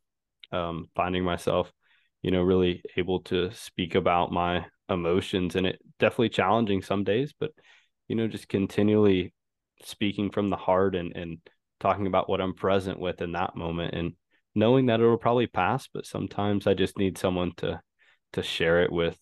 [0.51, 1.73] Um, finding myself,
[2.21, 7.33] you know, really able to speak about my emotions and it definitely challenging some days,
[7.41, 7.53] but
[8.13, 9.33] you know, just continually
[9.83, 11.39] speaking from the heart and and
[11.81, 14.13] talking about what I'm present with in that moment and
[14.55, 17.81] knowing that it'll probably pass, but sometimes I just need someone to
[18.35, 19.17] to share it with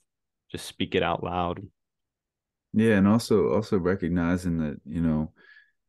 [0.50, 1.60] just speak it out loud.
[2.72, 5.32] Yeah and also also recognizing that you know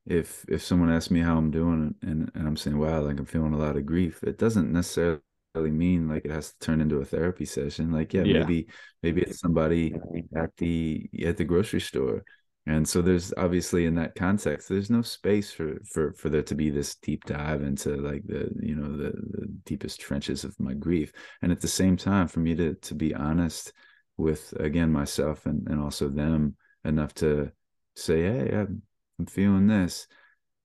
[0.06, 3.26] if if someone asks me how i'm doing and and i'm saying wow like i'm
[3.26, 5.22] feeling a lot of grief it doesn't necessarily
[5.56, 7.92] mean like it has to turn into a therapy session.
[7.92, 8.68] Like yeah, yeah, maybe
[9.04, 9.94] maybe it's somebody
[10.36, 12.24] at the at the grocery store
[12.68, 16.56] and so there's obviously in that context there's no space for for for there to
[16.56, 20.74] be this deep dive into like the you know the, the deepest trenches of my
[20.74, 23.74] grief and at the same time for me to to be honest
[24.18, 26.56] with again myself and and also them
[26.86, 27.52] enough to
[27.96, 28.82] say hey i'm,
[29.28, 30.08] feeling this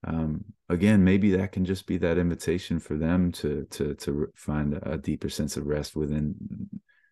[0.03, 4.79] um, again, maybe that can just be that invitation for them to to to find
[4.83, 6.35] a deeper sense of rest within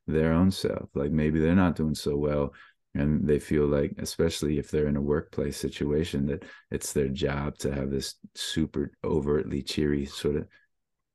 [0.07, 0.89] their own self.
[0.93, 2.53] Like maybe they're not doing so well,
[2.95, 7.57] and they feel like, especially if they're in a workplace situation, that it's their job
[7.59, 10.47] to have this super overtly cheery sort of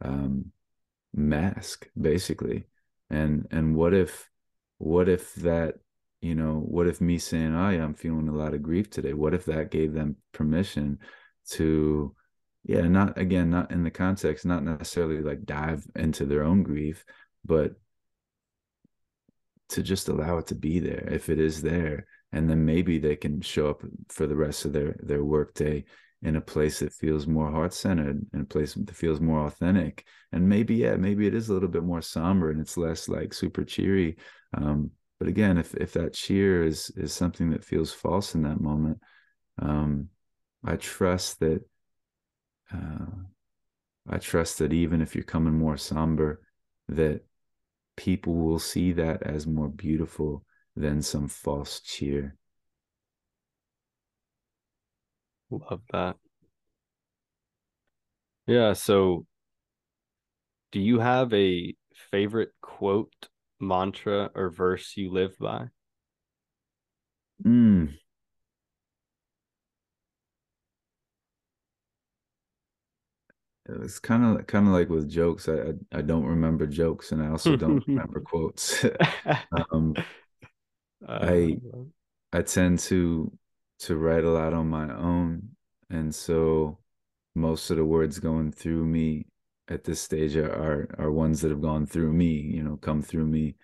[0.03, 0.53] um,
[1.14, 2.66] mask, basically.
[3.09, 4.28] And and what if
[4.78, 5.74] what if that
[6.20, 9.12] you know what if me saying oh yeah i'm feeling a lot of grief today
[9.14, 10.99] what if that gave them permission
[11.49, 12.14] to
[12.64, 17.05] yeah not again not in the context not necessarily like dive into their own grief
[17.45, 17.72] but
[19.71, 22.07] to just allow it to be there if it is there.
[22.33, 25.85] And then maybe they can show up for the rest of their their workday
[26.23, 30.05] in a place that feels more heart-centered in a place that feels more authentic.
[30.33, 33.33] And maybe yeah maybe it is a little bit more somber and it's less like
[33.35, 34.16] super cheery.
[34.55, 38.61] Um, but again if if that cheer is is something that feels false in that
[38.61, 38.99] moment
[39.61, 40.09] um,
[40.64, 41.62] I trust that
[42.73, 43.07] uh,
[44.09, 46.43] I trust that even if you're coming more somber,
[46.89, 47.23] that
[47.97, 50.45] people will see that as more beautiful
[50.76, 52.36] than some false cheer.
[55.51, 56.16] Love that.
[58.47, 58.72] Yeah.
[58.72, 59.26] So,
[60.72, 61.74] do you have a
[62.11, 63.28] favorite quote,
[63.61, 65.68] mantra, or verse you live by?
[67.45, 67.99] Mm,
[73.83, 75.49] it's kind of kind of like with jokes.
[75.49, 78.85] I, I, I don't remember jokes, and I also don't remember quotes.
[79.73, 79.95] um,
[81.07, 81.85] I uh,
[82.33, 83.33] I tend to
[83.81, 85.51] to write a lot on my own,
[85.89, 86.79] and so
[87.35, 89.27] most of the words going through me
[89.68, 92.33] at this stage are are, are ones that have gone through me.
[92.33, 93.57] You know, come through me,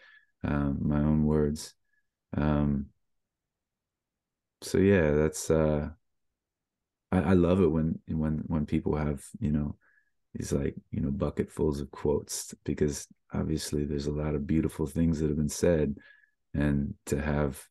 [0.44, 1.74] um, my own words.
[2.36, 2.86] Um,
[4.62, 5.90] so yeah, that's uh,
[7.12, 9.76] I, I love it when when when people have you know
[10.37, 15.18] these like you know bucketfuls of quotes because obviously there's a lot of beautiful things
[15.18, 15.95] that have been said
[16.55, 17.62] and to have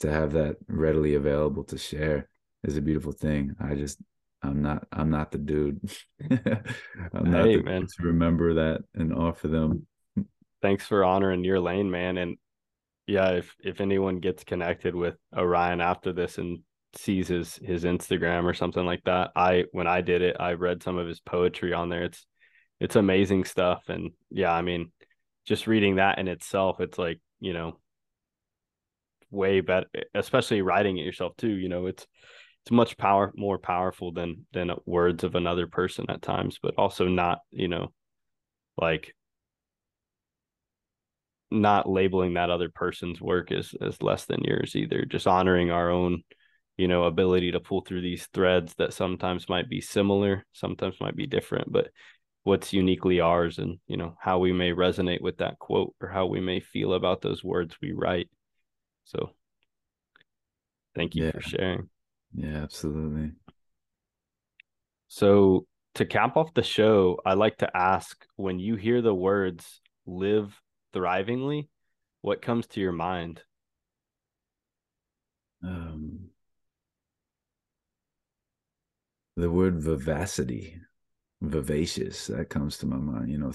[0.00, 2.28] to have that readily available to share
[2.64, 3.54] is a beautiful thing.
[3.60, 3.98] I just
[4.42, 5.80] i'm not i'm not the dude.
[6.30, 7.82] I'm not hey, the man.
[7.82, 9.86] to remember that and offer them.
[10.62, 12.16] Thanks for honoring your lane man.
[12.16, 12.36] And
[13.06, 16.60] yeah if if anyone gets connected with orion after this and
[16.94, 19.30] sees his his Instagram or something like that.
[19.36, 22.04] I when I did it, I read some of his poetry on there.
[22.04, 22.26] It's
[22.80, 24.92] it's amazing stuff and yeah, I mean
[25.46, 27.78] just reading that in itself, it's like, you know,
[29.30, 32.06] way better especially writing it yourself too, you know, it's
[32.64, 37.06] it's much power more powerful than than words of another person at times, but also
[37.08, 37.92] not, you know,
[38.76, 39.14] like
[41.50, 45.90] not labeling that other person's work as as less than yours either just honoring our
[45.90, 46.22] own
[46.80, 51.14] you know ability to pull through these threads that sometimes might be similar sometimes might
[51.14, 51.90] be different but
[52.42, 56.26] what's uniquely ours and you know how we may resonate with that quote or how
[56.26, 58.28] we may feel about those words we write.
[59.04, 59.30] So
[60.94, 61.32] thank you yeah.
[61.32, 61.90] for sharing.
[62.34, 63.32] Yeah absolutely.
[65.08, 69.80] So to cap off the show i like to ask when you hear the words
[70.06, 70.60] live
[70.94, 71.68] thrivingly
[72.22, 73.42] what comes to your mind?
[75.64, 76.29] Um
[79.40, 80.76] the word vivacity,
[81.40, 83.52] vivacious, that comes to my mind, you know,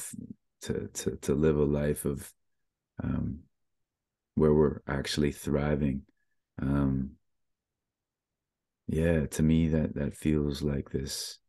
[0.61, 2.31] to to to live a life of
[3.03, 3.39] um
[4.36, 6.01] where we're actually thriving.
[6.61, 7.11] Um
[8.88, 11.39] yeah, to me that that feels like this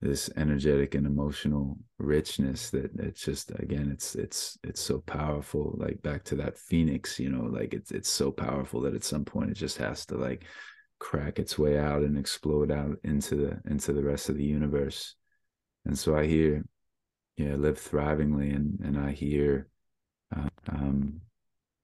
[0.00, 6.00] this energetic and emotional richness that it's just again it's it's it's so powerful like
[6.02, 9.50] back to that phoenix you know like it's it's so powerful that at some point
[9.50, 10.44] it just has to like
[10.98, 15.14] crack its way out and explode out into the into the rest of the universe.
[15.84, 16.64] And so i hear
[17.36, 19.68] yeah live thrivingly and and i hear
[20.34, 21.20] uh, um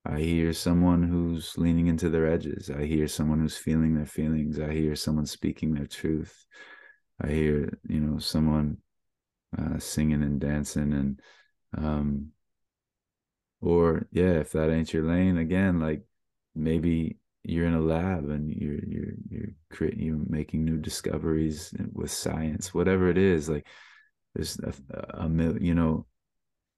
[0.06, 2.70] i hear someone who's leaning into their edges.
[2.70, 4.58] I hear someone who's feeling their feelings.
[4.58, 6.46] I hear someone speaking their truth.
[7.20, 8.78] I hear you know someone
[9.56, 11.20] uh, singing and dancing and
[11.76, 12.28] um
[13.60, 16.02] or yeah if that ain't your lane again like
[16.54, 22.11] maybe you're in a lab and you're you're you're creating you're making new discoveries with
[22.11, 23.66] science whatever it is like
[24.34, 24.72] there's a,
[25.22, 25.28] a
[25.61, 26.07] you know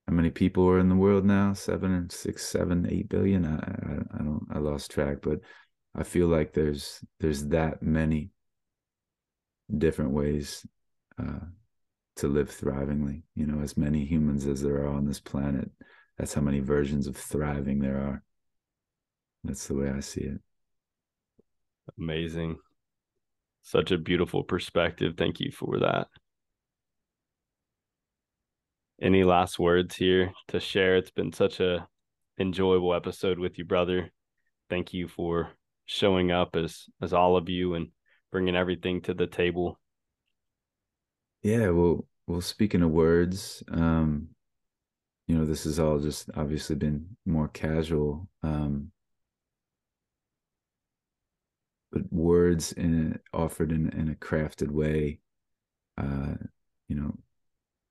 [0.06, 1.54] how many people are in the world now?
[1.54, 3.46] Seven, six, seven, eight billion.
[3.46, 4.46] I, I, I don't.
[4.50, 5.40] I lost track, but
[5.94, 8.30] I feel like there's there's that many
[9.76, 10.66] different ways
[11.18, 11.46] uh,
[12.16, 13.22] to live thrivingly.
[13.34, 15.70] You know, as many humans as there are on this planet,
[16.18, 18.22] that's how many versions of thriving there are.
[19.42, 20.40] That's the way I see it.
[21.98, 22.56] Amazing.
[23.62, 25.14] Such a beautiful perspective.
[25.16, 26.08] Thank you for that.
[29.00, 30.96] Any last words here to share?
[30.96, 31.88] It's been such a
[32.38, 34.10] enjoyable episode with you, brother.
[34.68, 35.50] Thank you for
[35.86, 37.88] showing up as as all of you and
[38.30, 39.78] bringing everything to the table.
[41.42, 42.40] Yeah, well, well.
[42.40, 44.28] Speaking of words, um,
[45.26, 48.28] you know, this has all just obviously been more casual.
[48.42, 48.90] Um,
[51.94, 55.20] but words in offered in, in a crafted way,
[55.96, 56.34] uh,
[56.88, 57.14] you know,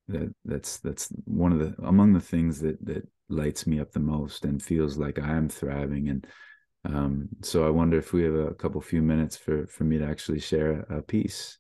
[0.10, 4.02] that that's that's one of the among the things that that lights me up the
[4.02, 6.10] most and feels like I am thriving.
[6.10, 6.28] And
[6.84, 10.06] um, so I wonder if we have a couple few minutes for for me to
[10.06, 11.58] actually share a piece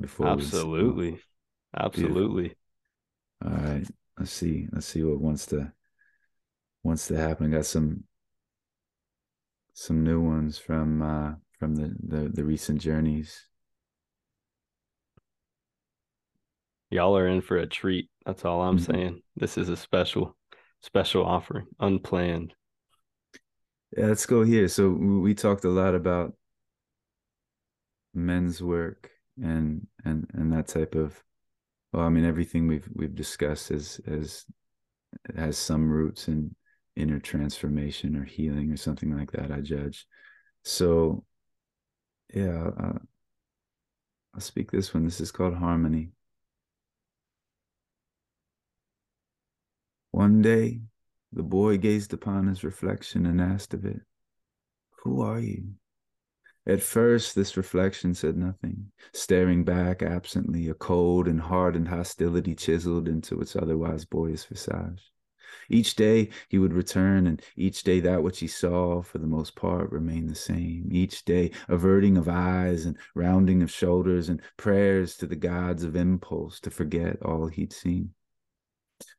[0.00, 0.28] before.
[0.28, 1.20] Absolutely,
[1.76, 2.56] absolutely.
[3.44, 3.86] All right,
[4.18, 4.66] let's see.
[4.72, 5.70] Let's see what wants to
[6.82, 7.52] wants to happen.
[7.52, 8.04] I got some
[9.74, 13.46] some new ones from uh, from the, the the recent journeys.
[16.90, 18.10] Y'all are in for a treat.
[18.26, 18.92] That's all I'm mm-hmm.
[18.92, 19.22] saying.
[19.36, 20.36] This is a special,
[20.80, 22.54] special offering, unplanned.
[23.96, 24.66] Yeah, let's go here.
[24.66, 26.34] So we talked a lot about
[28.12, 31.22] men's work and and and that type of
[31.92, 34.44] well, I mean everything we've we've discussed is as
[35.36, 36.54] has some roots in
[36.96, 40.06] inner transformation or healing or something like that, I judge.
[40.64, 41.24] So
[42.32, 42.98] yeah, uh,
[44.34, 45.04] I'll speak this one.
[45.04, 46.10] This is called Harmony.
[50.12, 50.80] One day,
[51.32, 54.00] the boy gazed upon his reflection and asked of it,
[55.02, 55.74] Who are you?
[56.66, 63.08] At first, this reflection said nothing, staring back absently, a cold and hardened hostility chiseled
[63.08, 65.10] into its otherwise boyish visage.
[65.68, 69.56] Each day he would return, and each day that which he saw, for the most
[69.56, 70.88] part, remained the same.
[70.90, 75.96] Each day, averting of eyes and rounding of shoulders, and prayers to the gods of
[75.96, 78.14] impulse to forget all he'd seen.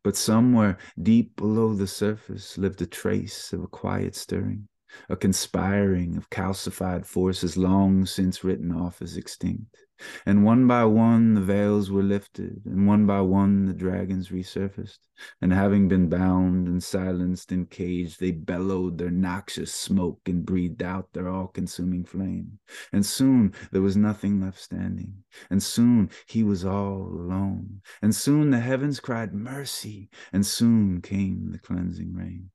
[0.03, 4.67] But somewhere deep below the surface lived a trace of a quiet stirring,
[5.10, 9.78] a conspiring of calcified forces long since written off as extinct.
[10.26, 14.98] And one by one the veils were lifted, and one by one the dragons resurfaced.
[15.42, 20.82] And having been bound and silenced and caged, they bellowed their noxious smoke and breathed
[20.82, 22.60] out their all consuming flame.
[22.92, 25.24] And soon there was nothing left standing.
[25.50, 27.82] And soon he was all alone.
[28.02, 30.10] And soon the heavens cried mercy.
[30.34, 32.51] And soon came the cleansing rain.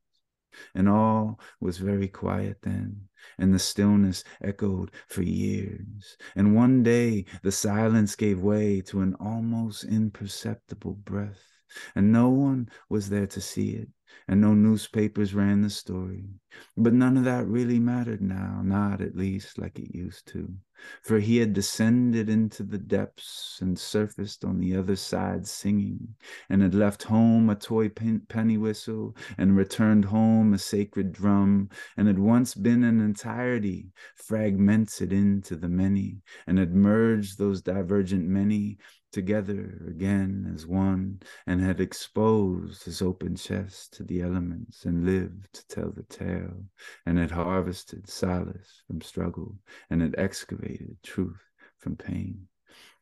[0.74, 6.16] And all was very quiet then, and the stillness echoed for years.
[6.34, 11.42] And one day the silence gave way to an almost imperceptible breath,
[11.94, 13.88] and no one was there to see it,
[14.28, 16.24] and no newspapers ran the story.
[16.76, 20.56] But none of that really mattered now, not at least like it used to
[21.02, 26.14] for he had descended into the depths and surfaced on the other side singing,
[26.50, 32.06] and had left home a toy penny whistle, and returned home a sacred drum, and
[32.06, 38.78] had once been an entirety, fragmented into the many, and had merged those divergent many
[39.16, 45.50] together again as one, and had exposed his open chest to the elements, and lived
[45.54, 46.62] to tell the tale,
[47.06, 49.56] and had harvested solace from struggle,
[49.88, 51.42] and had excavated truth
[51.78, 52.46] from pain.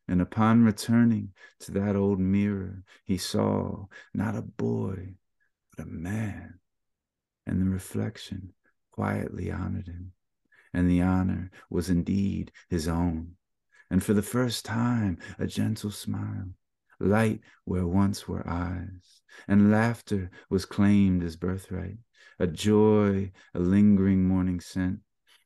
[0.06, 5.16] And upon returning to that old mirror, he saw not a boy,
[5.76, 6.60] but a man.
[7.44, 8.52] And the reflection
[8.92, 10.12] quietly honored him.
[10.72, 13.34] And the honor was indeed his own
[13.94, 16.48] and for the first time a gentle smile,
[16.98, 21.98] light where once were eyes, and laughter was claimed as birthright,
[22.40, 24.98] a joy, a lingering morning scent.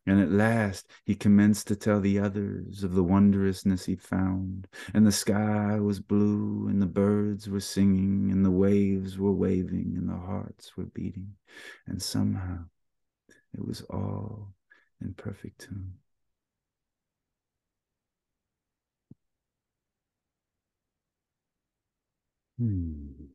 [0.06, 4.66] And at last he commenced to tell the others of the wondrousness he'd found.
[4.94, 9.92] And the sky was blue, and the birds were singing, and the waves were waving,
[9.94, 11.34] and the hearts were beating.
[11.86, 12.60] And somehow
[13.52, 14.54] it was all
[15.02, 15.98] in perfect tune.
[22.58, 23.30] Hmm.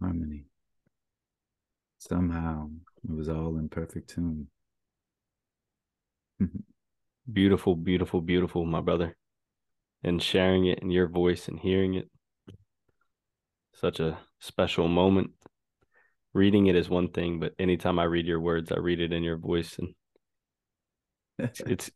[0.00, 0.46] Harmony.
[1.98, 2.68] Somehow
[3.04, 4.48] it was all in perfect tune.
[7.32, 9.16] beautiful, beautiful, beautiful, my brother.
[10.04, 12.10] And sharing it in your voice and hearing it.
[13.72, 15.32] Such a special moment.
[16.32, 19.22] Reading it is one thing, but anytime I read your words, I read it in
[19.22, 19.94] your voice and
[21.66, 21.90] it's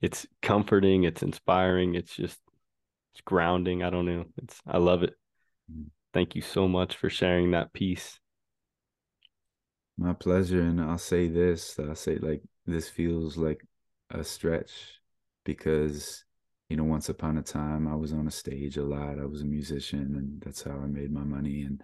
[0.00, 2.38] it's, comforting, it's inspiring, it's just
[3.12, 3.82] it's grounding.
[3.82, 4.26] I don't know.
[4.42, 5.14] It's I love it.
[5.72, 5.86] Mm.
[6.12, 8.18] Thank you so much for sharing that piece.
[9.98, 10.60] My pleasure.
[10.60, 13.66] And I'll say this, I'll say like this feels like
[14.10, 15.00] a stretch
[15.44, 16.24] because
[16.68, 19.42] you know once upon a time i was on a stage a lot i was
[19.42, 21.82] a musician and that's how i made my money and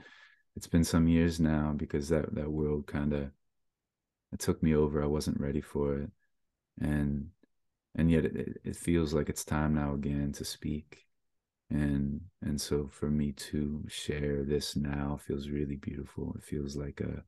[0.57, 3.31] it's been some years now because that that world kind of
[4.33, 6.11] it took me over i wasn't ready for it
[6.81, 7.29] and
[7.95, 11.07] and yet it, it feels like it's time now again to speak.
[11.71, 16.35] And and so for me to share this now feels really beautiful.
[16.37, 17.23] It feels like a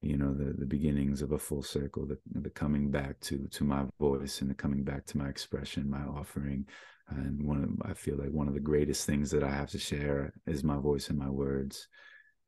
[0.00, 3.64] you know the the beginnings of a full circle the, the coming back to to
[3.64, 6.66] my voice and the coming back to my expression my offering.
[7.08, 9.78] And one of i feel like one of the greatest things that i have to
[9.78, 11.88] share is my voice and my words.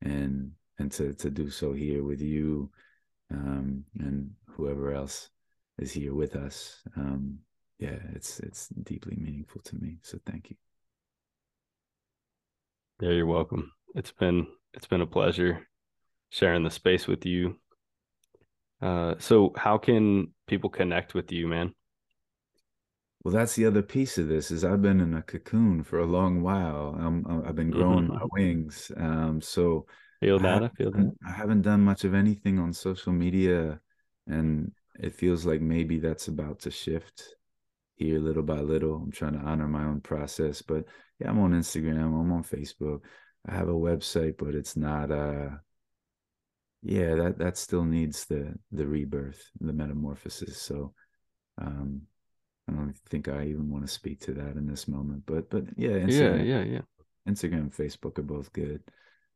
[0.03, 2.71] And and to to do so here with you
[3.31, 5.31] um, and whoever else
[5.79, 7.39] is here with us um,
[7.79, 10.57] yeah it's it's deeply meaningful to me so thank you
[13.01, 15.67] yeah you're welcome it's been it's been a pleasure
[16.35, 17.57] sharing the space with you.
[18.83, 21.73] Uh, so how can people connect with you, man?
[23.23, 26.07] Well, that's the other piece of this is I've been in a cocoon for a
[26.07, 26.95] long while.
[26.99, 28.15] Um, I've been growing mm-hmm.
[28.15, 28.91] my wings.
[28.97, 29.87] Um, so
[30.21, 30.63] feel that.
[30.63, 31.13] I, I feel that.
[31.27, 33.81] I haven't done much of anything on social media,
[34.27, 37.35] and it feels like maybe that's about to shift
[37.97, 38.97] here little by little.
[38.97, 40.85] I'm trying to honor my own process, but
[41.19, 42.21] yeah, I'm on Instagram.
[42.21, 43.01] I'm on Facebook.
[43.49, 45.51] I have a website, but it's not uh
[46.85, 50.93] yeah that that still needs the the rebirth the metamorphosis so
[51.61, 52.03] um
[52.69, 55.65] i don't think i even want to speak to that in this moment but but
[55.77, 56.81] yeah instagram, yeah yeah yeah
[57.33, 58.83] instagram facebook are both good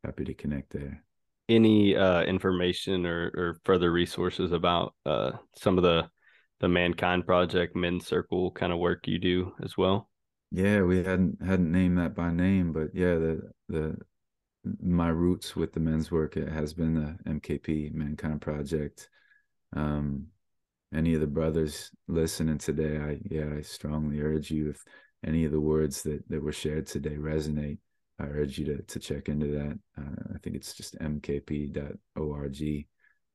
[0.05, 1.03] happy to connect there
[1.49, 6.09] any uh information or or further resources about uh some of the
[6.61, 10.11] the mankind project men's circle kind of work you do as well
[10.51, 13.97] yeah we hadn't hadn't named that by name but yeah the the
[14.83, 19.09] my roots with the men's work it has been the MKP Mankind Project.
[19.75, 20.27] Um,
[20.95, 24.83] any of the brothers listening today, I yeah, I strongly urge you if
[25.25, 27.79] any of the words that that were shared today resonate,
[28.19, 29.79] I urge you to to check into that.
[29.97, 32.87] Uh, I think it's just mkp.org,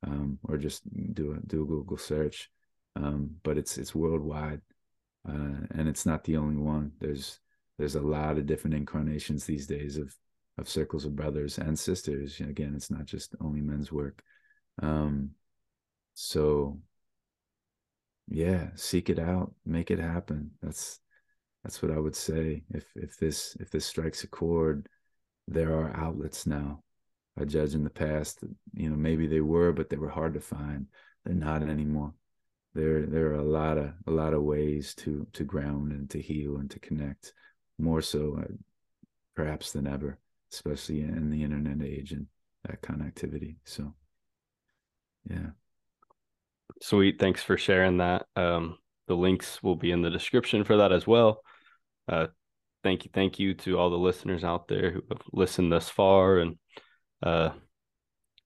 [0.06, 2.50] um, or just do a do a Google search.
[2.96, 4.62] Um, but it's it's worldwide,
[5.28, 6.92] uh, and it's not the only one.
[7.00, 7.40] There's
[7.78, 10.14] there's a lot of different incarnations these days of
[10.58, 12.40] of circles of brothers and sisters.
[12.40, 14.22] Again, it's not just only men's work.
[14.82, 15.32] Um,
[16.14, 16.80] so
[18.28, 20.52] yeah, seek it out, make it happen.
[20.62, 21.00] That's
[21.64, 22.64] that's what I would say.
[22.74, 24.88] If if this if this strikes a chord,
[25.48, 26.84] there are outlets now.
[27.38, 28.44] I judge in the past,
[28.74, 30.88] you know, maybe they were, but they were hard to find.
[31.26, 32.14] They're not anymore.
[32.74, 36.22] There there are a lot of a lot of ways to to ground and to
[36.22, 37.34] heal and to connect,
[37.80, 38.54] more so uh,
[39.36, 40.20] perhaps than ever
[40.54, 42.28] especially in the internet age and
[42.64, 43.56] that connectivity.
[43.66, 43.94] So,
[45.30, 45.50] yeah.
[46.82, 47.20] Sweet.
[47.20, 48.28] Thanks for sharing that.
[48.36, 48.78] Um,
[49.08, 51.42] the links will be in the description for that as well.
[52.08, 52.28] Uh,
[52.84, 53.12] thank you.
[53.14, 56.40] Thank you to all the listeners out there who have listened thus far.
[56.40, 56.58] And,
[57.22, 57.52] uh,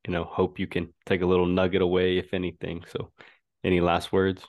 [0.06, 2.84] you know, hope you can take a little nugget away, if anything.
[2.88, 3.12] So,
[3.64, 4.46] any last words?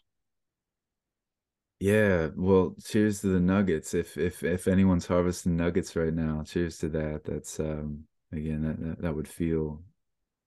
[1.80, 3.94] Yeah, well, cheers to the Nuggets.
[3.94, 7.22] If if if anyone's harvesting nuggets right now, cheers to that.
[7.24, 9.82] That's um again that that, that would feel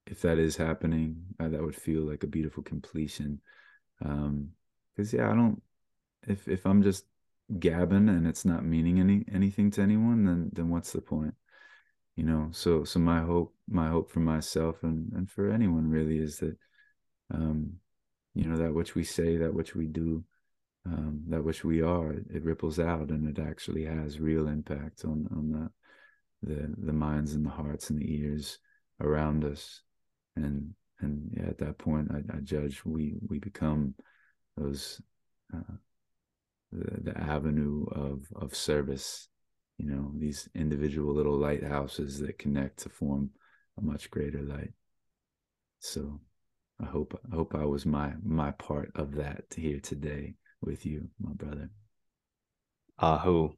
[0.08, 3.42] if that is happening, uh, that would feel like a beautiful completion.
[4.02, 4.54] Um
[4.98, 5.62] cuz yeah, I don't
[6.28, 7.06] if if I'm just
[7.60, 11.34] gabbing and it's not meaning any anything to anyone, then then what's the point?
[12.16, 16.20] You know, so so my hope my hope for myself and and for anyone really
[16.20, 16.58] is that
[17.34, 17.74] um
[18.34, 20.24] you know that which we say, that which we do
[20.86, 25.28] um, that which we are, it, ripples out and it actually has real impact on
[25.32, 25.70] on the
[26.48, 28.58] the the minds and the hearts and the ears
[29.00, 29.82] around us.
[30.36, 33.96] And and yeah, at that point, I, I judge we we become
[34.58, 35.02] those
[35.54, 35.76] uh,
[36.72, 39.28] the avenue of of service.
[39.78, 43.32] You know, these individual little lighthouses that connect to form
[43.78, 44.74] a much greater light.
[45.80, 46.22] So
[46.80, 51.10] I hope I hope I was my my part of that here today with you,
[51.20, 51.70] my brother.
[53.00, 53.56] Aho.